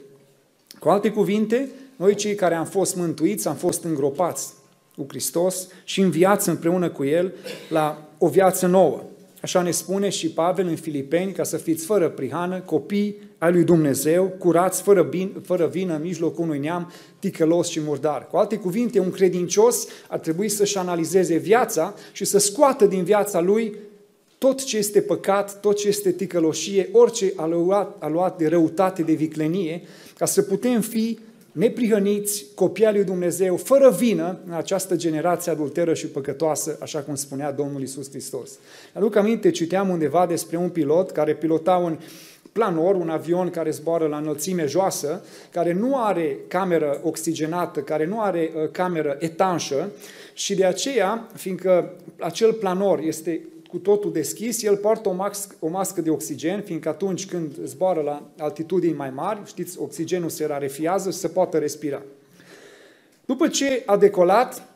[0.78, 4.52] Cu alte cuvinte, noi cei care am fost mântuiți, am fost îngropați
[4.96, 7.32] cu Hristos și în viață împreună cu El
[7.68, 9.02] la o viață nouă.
[9.42, 13.64] Așa ne spune și Pavel în Filipeni, ca să fiți fără prihană, copii ai lui
[13.64, 18.26] Dumnezeu, curați, fără, bin, fără vină, în mijlocul unui neam ticălos și murdar.
[18.26, 23.40] Cu alte cuvinte, un credincios ar trebui să-și analizeze viața și să scoată din viața
[23.40, 23.74] lui
[24.38, 29.02] tot ce este păcat, tot ce este ticăloșie, orice a luat, a luat de răutate,
[29.02, 29.82] de viclenie,
[30.16, 31.18] ca să putem fi
[31.52, 37.14] neprihăniți, copii al lui Dumnezeu, fără vină în această generație adulteră și păcătoasă, așa cum
[37.14, 38.50] spunea Domnul Isus Hristos.
[38.92, 41.98] Aduc aminte, citeam undeva despre un pilot care pilota un
[42.52, 48.20] planor, un avion care zboară la înălțime joasă, care nu are cameră oxigenată, care nu
[48.20, 49.90] are uh, cameră etanșă
[50.34, 53.40] și de aceea, fiindcă acel planor este
[53.70, 58.00] cu totul deschis, el poartă o, mască, o mască de oxigen, fiindcă atunci când zboară
[58.00, 62.02] la altitudini mai mari, știți, oxigenul se rarefiază și se poate respira.
[63.24, 64.68] După ce a decolat,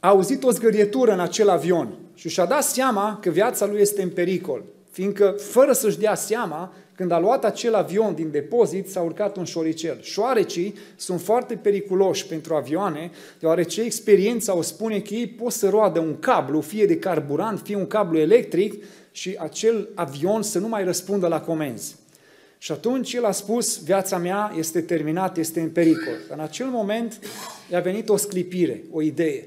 [0.00, 4.02] a auzit o zgârietură în acel avion și și-a dat seama că viața lui este
[4.02, 9.00] în pericol, fiindcă, fără să-și dea seama, când a luat acel avion din depozit, s-a
[9.00, 9.98] urcat un șoricel.
[10.00, 16.00] Șoarecii sunt foarte periculoși pentru avioane, deoarece experiența o spune că ei pot să roadă
[16.00, 18.84] un cablu, fie de carburant, fie un cablu electric,
[19.14, 21.96] și acel avion să nu mai răspundă la comenzi.
[22.58, 26.16] Și atunci el a spus, viața mea este terminată, este în pericol.
[26.28, 27.18] În acel moment
[27.70, 29.46] i-a venit o sclipire, o idee.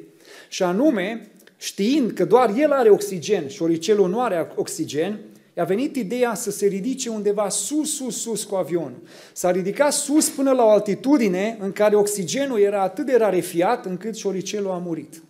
[0.50, 1.28] Și anume,
[1.58, 5.20] știind că doar el are oxigen și șoricelul nu are oxigen,
[5.60, 9.01] a venit ideea să se ridice undeva sus, sus, sus cu avionul.
[9.34, 14.16] S-a ridicat sus până la o altitudine în care oxigenul era atât de rarefiat încât
[14.16, 15.22] șoricelul a murit.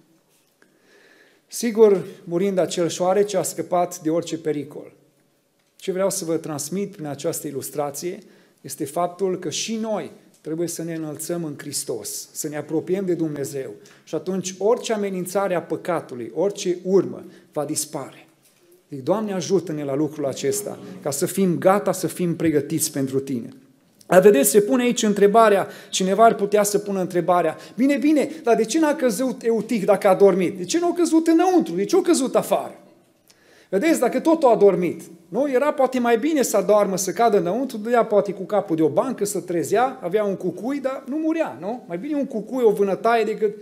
[1.47, 4.91] Sigur, murind acel șoarece, a scăpat de orice pericol.
[5.75, 8.19] Ce vreau să vă transmit prin această ilustrație
[8.61, 10.11] este faptul că și noi
[10.41, 13.73] trebuie să ne înălțăm în Hristos, să ne apropiem de Dumnezeu
[14.03, 18.26] și atunci orice amenințare a păcatului, orice urmă va dispare.
[18.89, 23.49] Zic, Doamne ajută-ne la lucrul acesta, ca să fim gata, să fim pregătiți pentru Tine.
[24.07, 28.55] Dar vedeți, se pune aici întrebarea, cineva ar putea să pună întrebarea, bine, bine, dar
[28.55, 30.57] de ce n-a căzut Eutic dacă a dormit?
[30.57, 31.75] De ce nu a căzut înăuntru?
[31.75, 32.79] De ce a căzut afară?
[33.69, 35.51] Vedeți, dacă totul a dormit, nu?
[35.51, 38.89] Era poate mai bine să doarmă, să cadă înăuntru, dădea poate cu capul de o
[38.89, 41.83] bancă, să trezea, avea un cucui, dar nu murea, nu?
[41.87, 43.55] Mai bine un cucui, o vânătaie, decât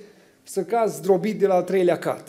[0.43, 2.27] să cazi zdrobit de la al treilea cat.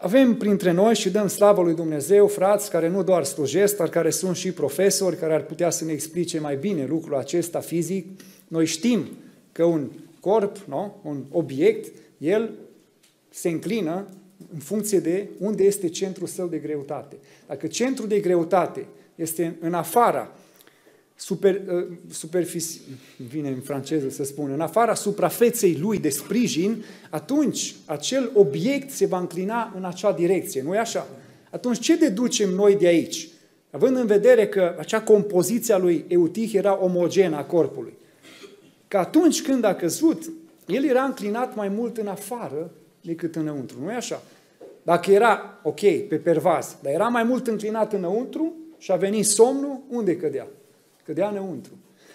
[0.00, 4.10] Avem printre noi și dăm slavă lui Dumnezeu frați care nu doar slujesc, dar care
[4.10, 8.06] sunt și profesori, care ar putea să ne explice mai bine lucrul acesta fizic.
[8.48, 9.08] Noi știm
[9.52, 9.90] că un
[10.20, 10.96] corp, nu?
[11.02, 12.50] un obiect, el
[13.30, 14.06] se înclină
[14.52, 17.16] în funcție de unde este centrul său de greutate.
[17.46, 20.34] Dacă centrul de greutate este în afara
[21.18, 22.80] super, uh, superfici,
[23.16, 29.06] vine în franceză să spun, în afara suprafeței lui de sprijin, atunci acel obiect se
[29.06, 31.06] va înclina în acea direcție, nu e așa?
[31.50, 33.28] Atunci ce deducem noi de aici?
[33.70, 37.92] Având în vedere că acea compoziție a lui Eutih era omogenă a corpului,
[38.88, 40.30] că atunci când a căzut,
[40.66, 44.22] el era înclinat mai mult în afară decât înăuntru, nu e așa?
[44.82, 49.80] Dacă era, ok, pe pervaz, dar era mai mult înclinat înăuntru și a venit somnul,
[49.88, 50.46] unde cădea?
[51.08, 51.72] Cădea înăuntru.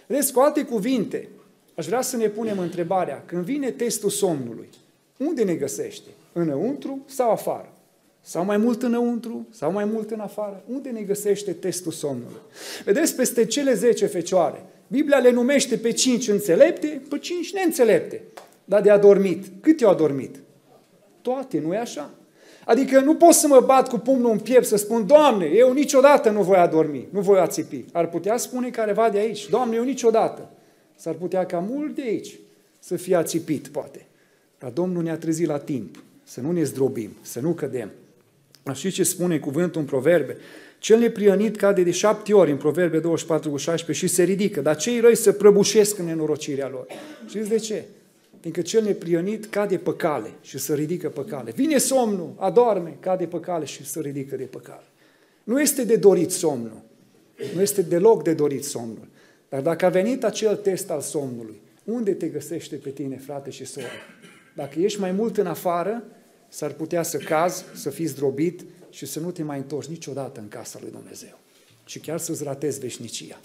[0.07, 1.29] Vedeți, cu alte cuvinte,
[1.75, 4.69] aș vrea să ne punem întrebarea, când vine testul somnului,
[5.17, 6.09] unde ne găsește?
[6.33, 7.73] Înăuntru sau afară?
[8.21, 10.63] Sau mai mult înăuntru, sau mai mult în afară?
[10.67, 12.41] Unde ne găsește testul somnului?
[12.85, 18.21] Vedeți, peste cele 10 fecioare, Biblia le numește pe 5 înțelepte, pe 5 neînțelepte.
[18.65, 20.35] Dar de adormit, cât i-au adormit?
[21.21, 22.09] Toate, nu e așa?
[22.66, 26.30] Adică nu pot să mă bat cu pumnul în piept să spun, Doamne, eu niciodată
[26.30, 27.86] nu voi adormi, nu voi ațipi.
[27.91, 30.49] Ar putea spune careva de aici, Doamne, eu niciodată.
[30.95, 32.39] S-ar putea ca mult de aici
[32.80, 34.05] să fie ațipit, poate.
[34.59, 37.91] Dar Domnul ne-a trezit la timp, să nu ne zdrobim, să nu cădem.
[38.64, 40.38] Așa ce spune cuvântul în proverbe?
[40.80, 44.76] Cel neprianit cade de șapte ori în Proverbe 24 cu 16 și se ridică, dar
[44.76, 46.86] cei răi se prăbușesc în nenorocirea lor.
[47.28, 47.84] Știți de ce?
[48.43, 51.51] Fiindcă cel neprionit cade pe cale și se ridică pe cale.
[51.51, 54.83] Vine somnul, adorme, cade pe cale și se ridică de pe cale.
[55.43, 56.81] Nu este de dorit somnul.
[57.53, 59.07] Nu este deloc de dorit somnul.
[59.49, 63.65] Dar dacă a venit acel test al somnului, unde te găsește pe tine, frate și
[63.65, 63.87] soră?
[64.55, 66.03] Dacă ești mai mult în afară,
[66.49, 70.47] s-ar putea să cazi, să fii zdrobit și să nu te mai întorci niciodată în
[70.47, 71.39] casa lui Dumnezeu.
[71.85, 73.39] Și chiar să-ți ratezi veșnicia.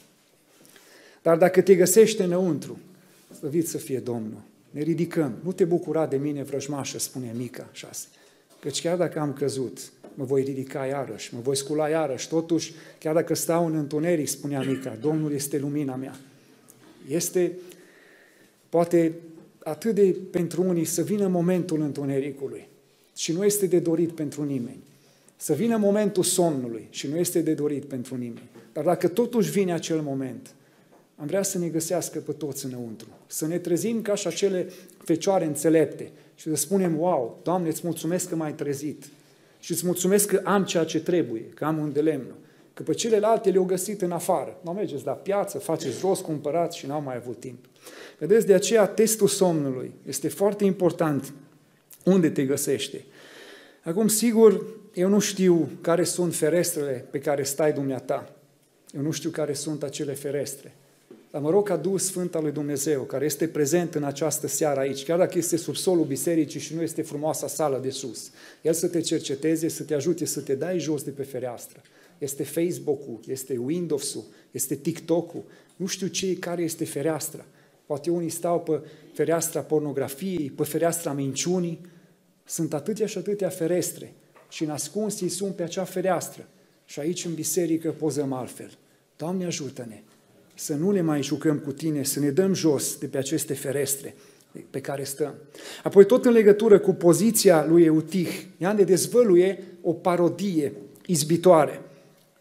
[1.23, 2.79] Dar dacă te găsești înăuntru,
[3.39, 5.39] slăvit să fie Domnul, ne ridicăm.
[5.43, 8.07] Nu te bucura de mine, vrăjmașă, spune Mica 6.
[8.61, 12.29] Căci chiar dacă am căzut, mă voi ridica iarăși, mă voi scula iarăși.
[12.29, 16.17] Totuși, chiar dacă stau în întuneric, spunea Mica, Domnul este lumina mea.
[17.09, 17.53] Este,
[18.69, 19.13] poate,
[19.59, 22.69] atât de pentru unii să vină momentul întunericului
[23.17, 24.83] și nu este de dorit pentru nimeni.
[25.37, 28.49] Să vină momentul somnului și nu este de dorit pentru nimeni.
[28.73, 30.55] Dar dacă totuși vine acel moment,
[31.21, 33.09] am vrea să ne găsească pe toți înăuntru.
[33.27, 34.71] Să ne trezim ca și acele
[35.05, 39.05] fecioare înțelepte și să spunem, wow, Doamne, îți mulțumesc că m-ai trezit.
[39.61, 42.35] și îți mulțumesc că am ceea ce trebuie, că am un de lemn.
[42.75, 44.59] Că pe celelalte le-au găsit în afară.
[44.65, 47.65] Nu mergeți la piață, faceți rost, cumpărați și n-au mai avut timp.
[48.19, 51.33] Vedeți, de aceea testul somnului este foarte important.
[52.05, 53.05] Unde te găsește?
[53.83, 58.35] Acum, sigur, eu nu știu care sunt ferestrele pe care stai dumneata.
[58.95, 60.75] Eu nu știu care sunt acele ferestre.
[61.39, 64.81] Dar mă rog ca Duhul Sfânt al lui Dumnezeu, care este prezent în această seară
[64.81, 68.31] aici, chiar dacă este sub solul bisericii și nu este frumoasa sală de sus,
[68.63, 71.83] El să te cerceteze, să te ajute să te dai jos de pe fereastră.
[72.19, 75.45] Este Facebook-ul, este Windows-ul, este TikTok-ul,
[75.77, 77.45] nu știu ce, care este fereastra.
[77.87, 78.81] Poate unii stau pe
[79.13, 81.81] fereastra pornografiei, pe fereastra minciunii.
[82.45, 84.13] Sunt atâtea și atâtea ferestre
[84.49, 86.49] și nascunsii sunt pe acea fereastră.
[86.85, 88.71] Și aici în biserică pozăm altfel.
[89.17, 90.03] Doamne ajută-ne
[90.59, 94.15] să nu ne mai jucăm cu tine, să ne dăm jos de pe aceste ferestre
[94.71, 95.35] pe care stăm.
[95.83, 98.29] Apoi tot în legătură cu poziția lui Eutih,
[98.59, 100.73] ea ne dezvăluie o parodie
[101.07, 101.81] izbitoare.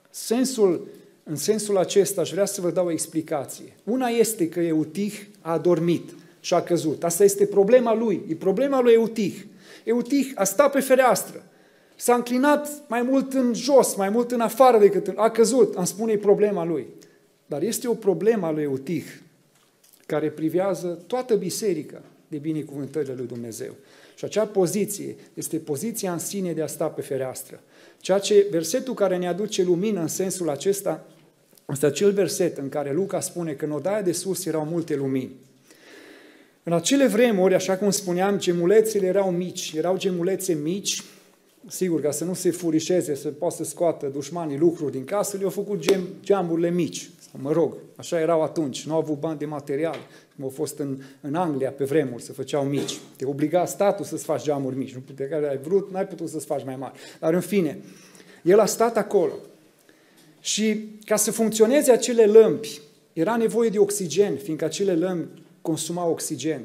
[0.09, 0.88] Sensul,
[1.24, 3.76] în sensul acesta aș vrea să vă dau o explicație.
[3.84, 6.09] Una este că Eutih a dormit
[6.39, 7.03] și a căzut.
[7.03, 9.45] Asta este problema lui, e problema lui Eutih.
[9.84, 11.43] Eutih a stat pe fereastră,
[11.95, 15.13] s-a înclinat mai mult în jos, mai mult în afară decât în...
[15.18, 16.88] a căzut, am spune problema lui.
[17.47, 19.05] Dar este o problemă a lui Eutih
[20.05, 23.75] care privează toată biserica de binecuvântările lui Dumnezeu.
[24.15, 27.61] Și acea poziție este poziția în sine de a sta pe fereastră.
[27.99, 31.05] Ceea ce versetul care ne aduce lumină în sensul acesta
[31.65, 35.31] este acel verset în care Luca spune că în odaia de sus erau multe lumini.
[36.63, 41.03] În acele vremuri, așa cum spuneam, gemulețele erau mici, erau gemulețe mici,
[41.67, 45.49] sigur, ca să nu se furișeze, să poată să scoată dușmanii lucruri din casă, le-au
[45.49, 47.09] făcut gem, geamurile mici,
[47.41, 49.97] mă rog, așa erau atunci, nu au avut bani de material,
[50.35, 52.97] cum au fost în, în Anglia pe vremuri, să făceau mici.
[53.15, 56.45] Te obliga statul să-ți faci geamuri mici, nu pe care ai vrut, n-ai putut să-ți
[56.45, 56.99] faci mai mari.
[57.19, 57.79] Dar în fine,
[58.43, 59.33] el a stat acolo.
[60.39, 62.81] Și ca să funcționeze acele lămpi,
[63.13, 66.61] era nevoie de oxigen, fiindcă acele lămpi consumau oxigen.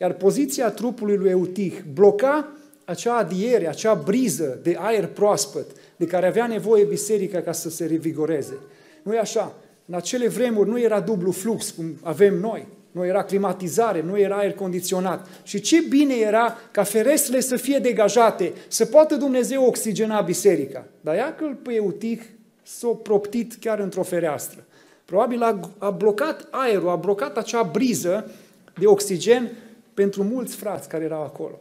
[0.00, 6.26] Iar poziția trupului lui Eutih bloca acea adiere, acea briză de aer proaspăt de care
[6.26, 8.58] avea nevoie biserica ca să se revigoreze.
[9.02, 9.54] Nu e așa?
[9.86, 12.66] În acele vremuri nu era dublu flux, cum avem noi.
[12.90, 15.26] Nu era climatizare, nu era aer condiționat.
[15.42, 20.84] Și ce bine era ca ferestrele să fie degajate, să poată Dumnezeu oxigena biserica.
[21.00, 22.22] Dar ia că pe Eutih
[22.62, 24.64] s-a proptit chiar într-o fereastră.
[25.04, 28.30] Probabil a, a blocat aerul, a blocat acea briză
[28.78, 29.50] de oxigen
[29.94, 31.60] pentru mulți frați care erau acolo.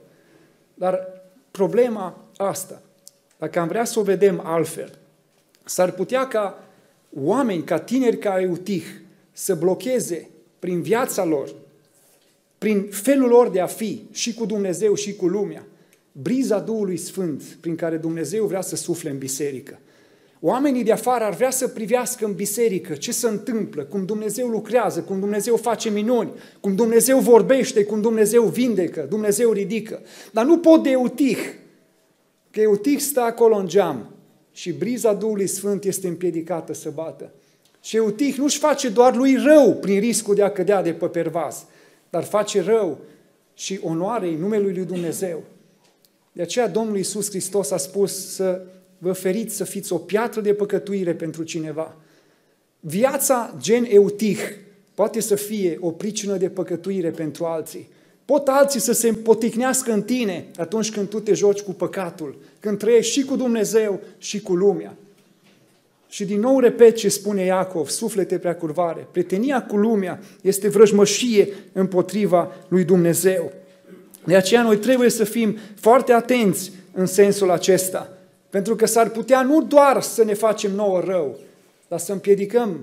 [0.74, 1.08] Dar
[1.52, 2.82] problema asta,
[3.38, 4.98] dacă am vrea să o vedem altfel,
[5.64, 6.65] s-ar putea ca
[7.24, 8.84] oameni ca tineri ca Eutih
[9.32, 11.56] să blocheze prin viața lor,
[12.58, 15.66] prin felul lor de a fi și cu Dumnezeu și cu lumea,
[16.12, 19.80] briza Duhului Sfânt prin care Dumnezeu vrea să sufle în biserică.
[20.40, 25.02] Oamenii de afară ar vrea să privească în biserică ce se întâmplă, cum Dumnezeu lucrează,
[25.02, 30.02] cum Dumnezeu face minuni, cum Dumnezeu vorbește, cum Dumnezeu vindecă, Dumnezeu ridică.
[30.32, 31.40] Dar nu pot de Eutih,
[32.52, 34.15] că Eutih stă acolo în geam
[34.56, 37.32] și briza Duhului Sfânt este împiedicată să bată.
[37.82, 41.64] Și Eutih nu-și face doar lui rău prin riscul de a cădea de pe pervaz,
[42.10, 42.98] dar face rău
[43.54, 45.44] și onoarei numelui lui Dumnezeu.
[46.32, 48.62] De aceea Domnul Iisus Hristos a spus să
[48.98, 51.96] vă feriți să fiți o piatră de păcătuire pentru cineva.
[52.80, 54.40] Viața gen Eutih
[54.94, 57.90] poate să fie o pricină de păcătuire pentru alții.
[58.26, 62.78] Pot alții să se împoticnească în tine atunci când tu te joci cu păcatul, când
[62.78, 64.96] trăiești și cu Dumnezeu și cu lumea.
[66.10, 71.50] Și din nou repet ce spune Iacov, suflete prea curvare, prietenia cu lumea este vrăjmășie
[71.72, 73.52] împotriva lui Dumnezeu.
[74.24, 78.18] De aceea noi trebuie să fim foarte atenți în sensul acesta,
[78.50, 81.38] pentru că s-ar putea nu doar să ne facem nouă rău,
[81.88, 82.80] dar să împiedicăm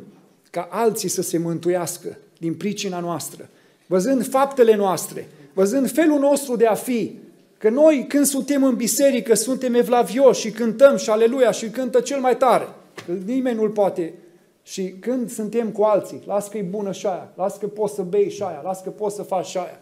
[0.51, 3.49] ca alții să se mântuiască din pricina noastră,
[3.87, 7.19] văzând faptele noastre, văzând felul nostru de a fi,
[7.63, 12.21] că noi când suntem în biserică suntem evlavioși și cântăm și aleluia și cântă cel
[12.21, 12.69] mai tare,
[13.07, 14.15] că nimeni nu-l poate.
[14.63, 18.03] Și când suntem cu alții, las că e bună și aia, las că poți să
[18.03, 19.81] bei și aia, las că poți să faci și aia.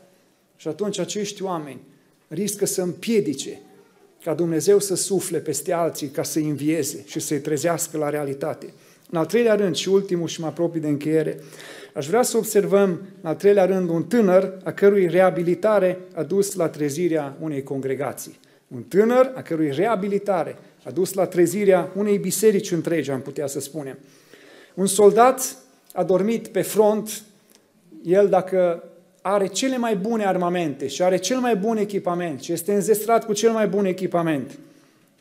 [0.56, 1.80] Și atunci acești oameni
[2.28, 3.60] riscă să împiedice
[4.22, 8.72] ca Dumnezeu să sufle peste alții ca să-i învieze și să-i trezească la realitate.
[9.10, 11.38] În al treilea rând și ultimul și mă apropii de încheiere,
[11.94, 12.88] Aș vrea să observăm,
[13.20, 18.38] în al treilea rând, un tânăr a cărui reabilitare a dus la trezirea unei congregații.
[18.68, 23.60] Un tânăr a cărui reabilitare a dus la trezirea unei biserici întregi, am putea să
[23.60, 23.98] spunem.
[24.74, 25.56] Un soldat
[25.92, 27.22] a dormit pe front,
[28.04, 28.84] el dacă
[29.22, 33.32] are cele mai bune armamente și are cel mai bun echipament și este înzestrat cu
[33.32, 34.58] cel mai bun echipament,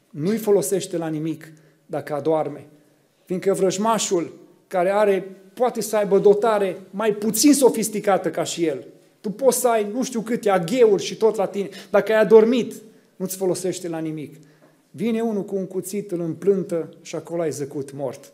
[0.09, 1.51] nu-i folosește la nimic
[1.85, 2.65] dacă adorme.
[3.29, 4.33] Fiindcă vrăjmașul
[4.67, 8.87] care are, poate să aibă dotare mai puțin sofisticată ca și el.
[9.21, 11.69] Tu poți să ai nu știu câte agheuri și tot la tine.
[11.89, 12.73] Dacă ai adormit,
[13.15, 14.35] nu-ți folosește la nimic.
[14.91, 18.31] Vine unul cu un cuțit, îl împlântă și acolo ai zăcut mort.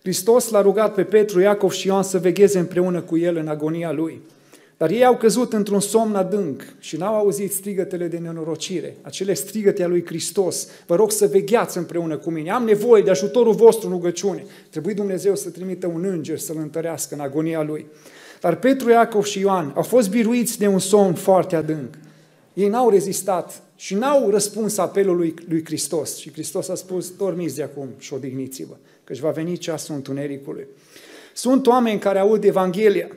[0.00, 3.92] Hristos l-a rugat pe Petru, Iacov și Ioan să vegheze împreună cu el în agonia
[3.92, 4.20] lui.
[4.82, 9.82] Dar ei au căzut într-un somn adânc și n-au auzit strigătele de nenorocire, acele strigăte
[9.82, 10.68] a lui Hristos.
[10.86, 12.50] Vă rog să vegheați împreună cu mine.
[12.50, 14.44] Am nevoie de ajutorul vostru în rugăciune.
[14.70, 17.86] Trebuie Dumnezeu să trimită un înger să-l întărească în agonia lui.
[18.40, 21.94] Dar Petru, Iacov și Ioan au fost biruiți de un somn foarte adânc.
[22.54, 26.16] Ei n-au rezistat și n-au răspuns apelului lui Hristos.
[26.16, 28.74] Și Hristos a spus, dormiți de acum și odihniți-vă,
[29.04, 30.66] căci va veni ceasul întunericului.
[31.34, 33.08] Sunt oameni care aud Evanghelia,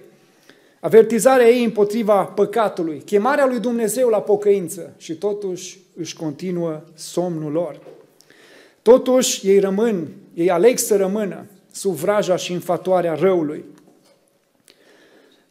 [0.85, 7.79] avertizarea ei împotriva păcatului, chemarea lui Dumnezeu la pocăință și totuși își continuă somnul lor.
[8.81, 13.65] Totuși ei rămân, ei aleg să rămână sub vraja și infatoarea răului.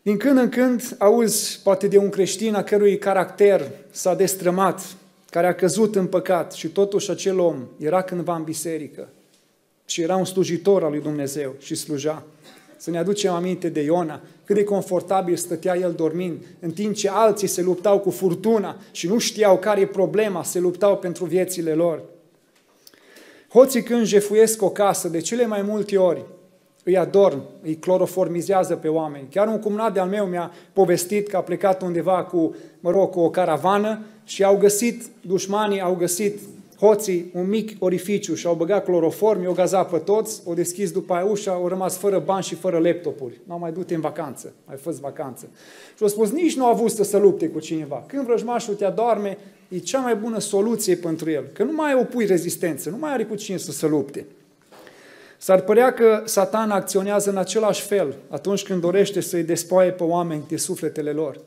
[0.03, 4.97] Din când în când auzi poate de un creștin a cărui caracter s-a destrămat,
[5.31, 9.09] care a căzut în păcat și totuși acel om era cândva în biserică
[9.87, 12.25] și era un slujitor al lui Dumnezeu și sluja.
[12.85, 17.09] Să ne aducem aminte de Iona, cât de confortabil stătea el dormind, în timp ce
[17.11, 21.73] alții se luptau cu furtuna și nu știau care e problema, se luptau pentru viețile
[21.73, 22.03] lor.
[23.49, 26.25] Hoții când jefuiesc o casă, de cele mai multe ori,
[26.83, 29.29] îi adorm, îi cloroformizează pe oameni.
[29.31, 33.21] Chiar un cumnat de-al meu mi-a povestit că a plecat undeva cu, mă rog, cu
[33.21, 36.39] o caravană și au găsit, dușmanii au găsit
[36.85, 41.15] hoții un mic orificiu și au băgat cloroform, i-au gazat pe toți, au deschis după
[41.15, 43.41] aia ușa, au rămas fără bani și fără laptopuri.
[43.45, 45.49] N-au mai dut în vacanță, mai fost vacanță.
[45.97, 48.05] Și au spus, nici nu a avut să se lupte cu cineva.
[48.07, 52.27] Când vrăjmașul te adorme, e cea mai bună soluție pentru el, că nu mai opui
[52.27, 54.27] rezistență, nu mai are cu cine să se lupte.
[55.39, 60.45] S-ar părea că Satan acționează în același fel atunci când dorește să-i despoie pe oameni
[60.49, 61.41] de sufletele lor.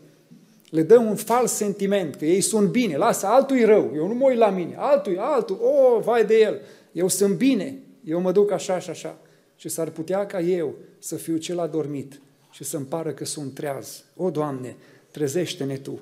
[0.69, 4.27] Le dă un fals sentiment că ei sunt bine, lasă, altul rău, eu nu mă
[4.27, 6.61] uit la mine, altul, altul, o, oh, vai de el,
[6.91, 9.17] eu sunt bine, eu mă duc așa și așa.
[9.55, 12.19] Și s-ar putea ca eu să fiu cel adormit
[12.51, 14.03] și să-mi pară că sunt treaz.
[14.15, 14.75] O, Doamne,
[15.11, 15.99] trezește-ne Tu.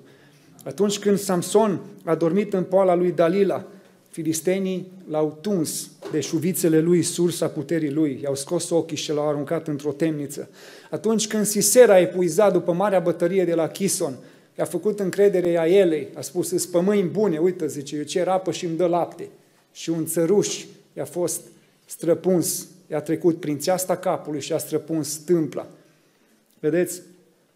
[0.63, 3.65] Atunci când Samson a dormit în poala lui Dalila,
[4.09, 9.67] Filistenii l-au tuns de șuvițele lui, sursa puterii lui, i-au scos ochii și l-au aruncat
[9.67, 10.49] într-o temniță.
[10.89, 14.13] Atunci când Sisera a epuizat după marea bătărie de la Chison,
[14.57, 18.51] i-a făcut încredere a elei, a spus, îți pămâini bune, uite, zice, eu cer apă
[18.51, 19.29] și îmi dă lapte.
[19.71, 21.41] Și un țăruș i-a fost
[21.85, 25.67] străpuns, i-a trecut prin țeasta capului și a străpuns tâmpla.
[26.59, 27.01] Vedeți?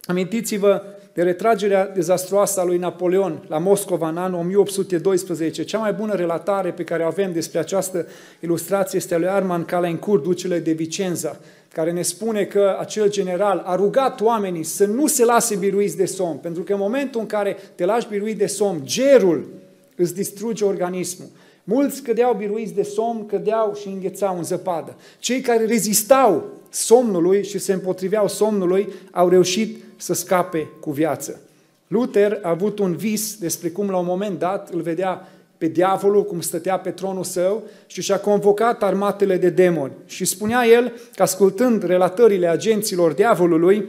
[0.06, 0.84] Amintiți-vă
[1.14, 5.64] de retragerea dezastruoasă a lui Napoleon la Moscova în anul 1812.
[5.64, 8.08] Cea mai bună relatare pe care o avem despre această
[8.40, 11.40] ilustrație este a lui Arman Calencourt, ducele de Vicenza,
[11.74, 16.06] care ne spune că acel general a rugat oamenii să nu se lase biruiți de
[16.06, 19.48] somn, pentru că în momentul în care te lași biruit de somn, gerul
[19.96, 21.28] îți distruge organismul.
[21.64, 24.96] Mulți cădeau biruiți de somn, cădeau și înghețau în zăpadă.
[25.20, 31.42] Cei care rezistau somnului și se împotriveau somnului au reușit să scape cu viață.
[31.88, 35.28] Luther a avut un vis despre cum la un moment dat îl vedea
[35.60, 39.92] pe diavolul cum stătea pe tronul său și și-a convocat armatele de demoni.
[40.06, 43.86] Și spunea el că ascultând relatările agenților diavolului,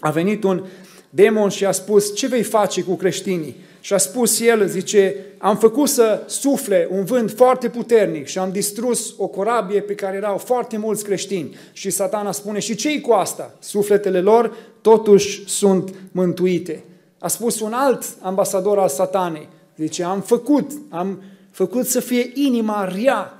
[0.00, 0.64] a venit un
[1.10, 3.56] demon și a spus, ce vei face cu creștinii?
[3.80, 8.52] Și a spus el, zice, am făcut să sufle un vânt foarte puternic și am
[8.52, 11.56] distrus o corabie pe care erau foarte mulți creștini.
[11.72, 13.54] Și satana spune, și ce cu asta?
[13.58, 16.84] Sufletele lor totuși sunt mântuite.
[17.18, 22.84] A spus un alt ambasador al satanei, zice, am făcut, am făcut să fie inima
[22.84, 23.36] rea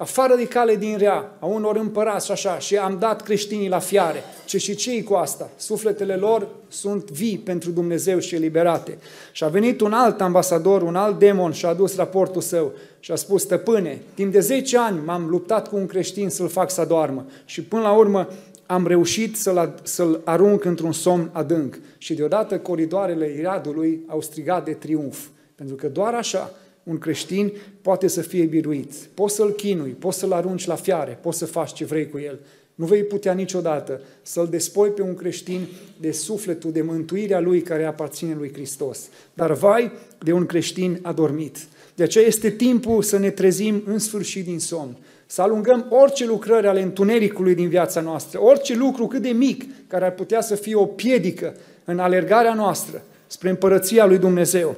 [0.00, 3.78] afară de cale din rea, a unor împărați și așa, și am dat creștinii la
[3.78, 4.22] fiare.
[4.44, 5.50] Ce și cei cu asta?
[5.56, 8.98] Sufletele lor sunt vii pentru Dumnezeu și eliberate.
[9.32, 13.12] Și a venit un alt ambasador, un alt demon și a adus raportul său și
[13.12, 16.84] a spus, stăpâne, timp de 10 ani m-am luptat cu un creștin să-l fac să
[16.88, 18.28] doarmă și până la urmă
[18.66, 21.78] am reușit să-l, să arunc într-un somn adânc.
[21.98, 25.18] Și deodată coridoarele iradului au strigat de triumf.
[25.60, 27.52] Pentru că doar așa un creștin
[27.82, 28.92] poate să fie biruit.
[29.14, 32.38] Poți să-l chinui, poți să-l arunci la fiare, poți să faci ce vrei cu el.
[32.74, 35.66] Nu vei putea niciodată să-l despoi pe un creștin
[36.00, 39.08] de sufletul, de mântuirea lui care aparține lui Hristos.
[39.34, 41.56] Dar vai de un creștin adormit.
[41.94, 44.96] De aceea este timpul să ne trezim în sfârșit din somn,
[45.26, 50.04] să alungăm orice lucrări ale întunericului din viața noastră, orice lucru cât de mic care
[50.04, 51.54] ar putea să fie o piedică
[51.84, 54.76] în alergarea noastră spre împărăția lui Dumnezeu.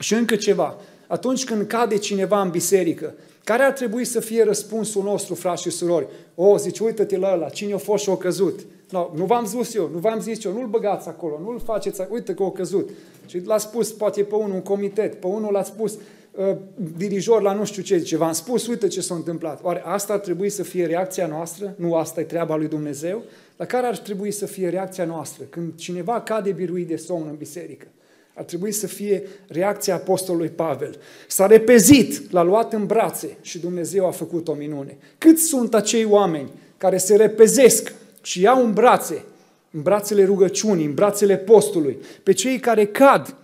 [0.00, 0.76] Și încă ceva,
[1.06, 5.70] atunci când cade cineva în biserică, care ar trebui să fie răspunsul nostru, frați și
[5.70, 6.06] surori?
[6.34, 8.60] O, zici, uite-te la ăla, cine a fost și a căzut.
[8.90, 12.34] No, nu v-am zis eu, nu v-am zis eu, nu-l băgați acolo, nu-l faceți, uite
[12.34, 12.90] că a căzut.
[13.26, 15.98] Și l-a spus, poate pe unul un comitet, pe unul l-a spus
[16.34, 16.56] uh,
[16.96, 19.64] dirijor la nu știu ce, zice, v-am spus, uite ce s-a întâmplat.
[19.64, 21.74] Oare asta ar trebui să fie reacția noastră?
[21.76, 23.22] Nu asta e treaba lui Dumnezeu?
[23.56, 27.36] La care ar trebui să fie reacția noastră când cineva cade biruit de somn în
[27.36, 27.86] biserică?
[28.34, 30.98] Ar trebui să fie reacția apostolului Pavel.
[31.28, 34.96] S-a repezit, l-a luat în brațe și Dumnezeu a făcut o minune.
[35.18, 39.24] Cât sunt acei oameni care se repezesc și iau în brațe,
[39.70, 43.36] în brațele rugăciunii, în brațele postului, pe cei care cad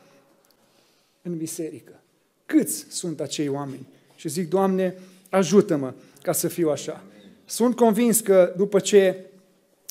[1.22, 1.93] în biserică?
[2.47, 3.87] Câți sunt acei oameni?
[4.16, 4.95] Și zic, Doamne,
[5.30, 7.03] ajută-mă ca să fiu așa.
[7.45, 9.24] Sunt convins că după ce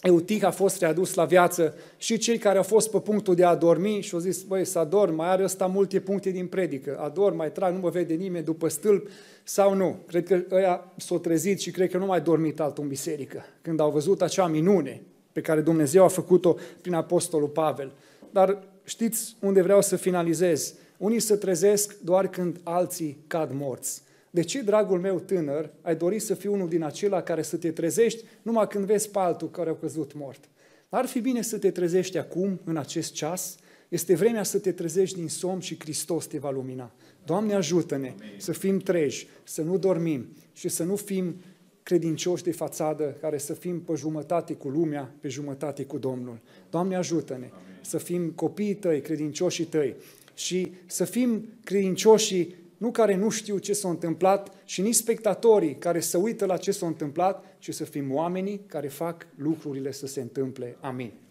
[0.06, 3.56] Eutic a fost readus la viață și cei care au fost pe punctul de a
[3.56, 7.36] dormi și au zis, băi, să adorm, mai are ăsta multe puncte din predică, adorm,
[7.36, 9.08] mai trag, nu mă vede nimeni după stâlp
[9.43, 9.99] sau nu.
[10.08, 13.80] Cred că ăia s-au trezit și cred că nu mai dormit altul în biserică, când
[13.80, 15.01] au văzut acea minune
[15.32, 17.91] pe care Dumnezeu a făcut-o prin Apostolul Pavel.
[18.32, 20.74] Dar știți unde vreau să finalizez?
[20.97, 24.01] Unii se trezesc doar când alții cad morți.
[24.36, 27.72] De ce, dragul meu tânăr, ai dori să fii unul din acela care să te
[27.72, 30.50] trezești numai când vezi pe altul care a căzut mort?
[30.90, 33.56] Ar fi bine să te trezești acum, în acest ceas,
[33.90, 36.92] este vremea să te trezești din somn și Hristos te va lumina.
[37.26, 38.34] Doamne, ajută-ne Amin.
[38.38, 41.36] să fim treji, să nu dormim și să nu fim
[41.84, 46.40] credincioși de fațadă, care să fim pe jumătate cu lumea, pe jumătate cu Domnul.
[46.70, 47.80] Doamne, ajută-ne Amin.
[47.82, 49.96] să fim copiii tăi, credincioșii tăi
[50.34, 55.99] și să fim credincioșii nu care nu știu ce s-a întâmplat și nici spectatorii care
[55.99, 60.21] se uită la ce s-a întâmplat, ci să fim oamenii care fac lucrurile să se
[60.21, 60.78] întâmple.
[60.80, 61.24] Amin.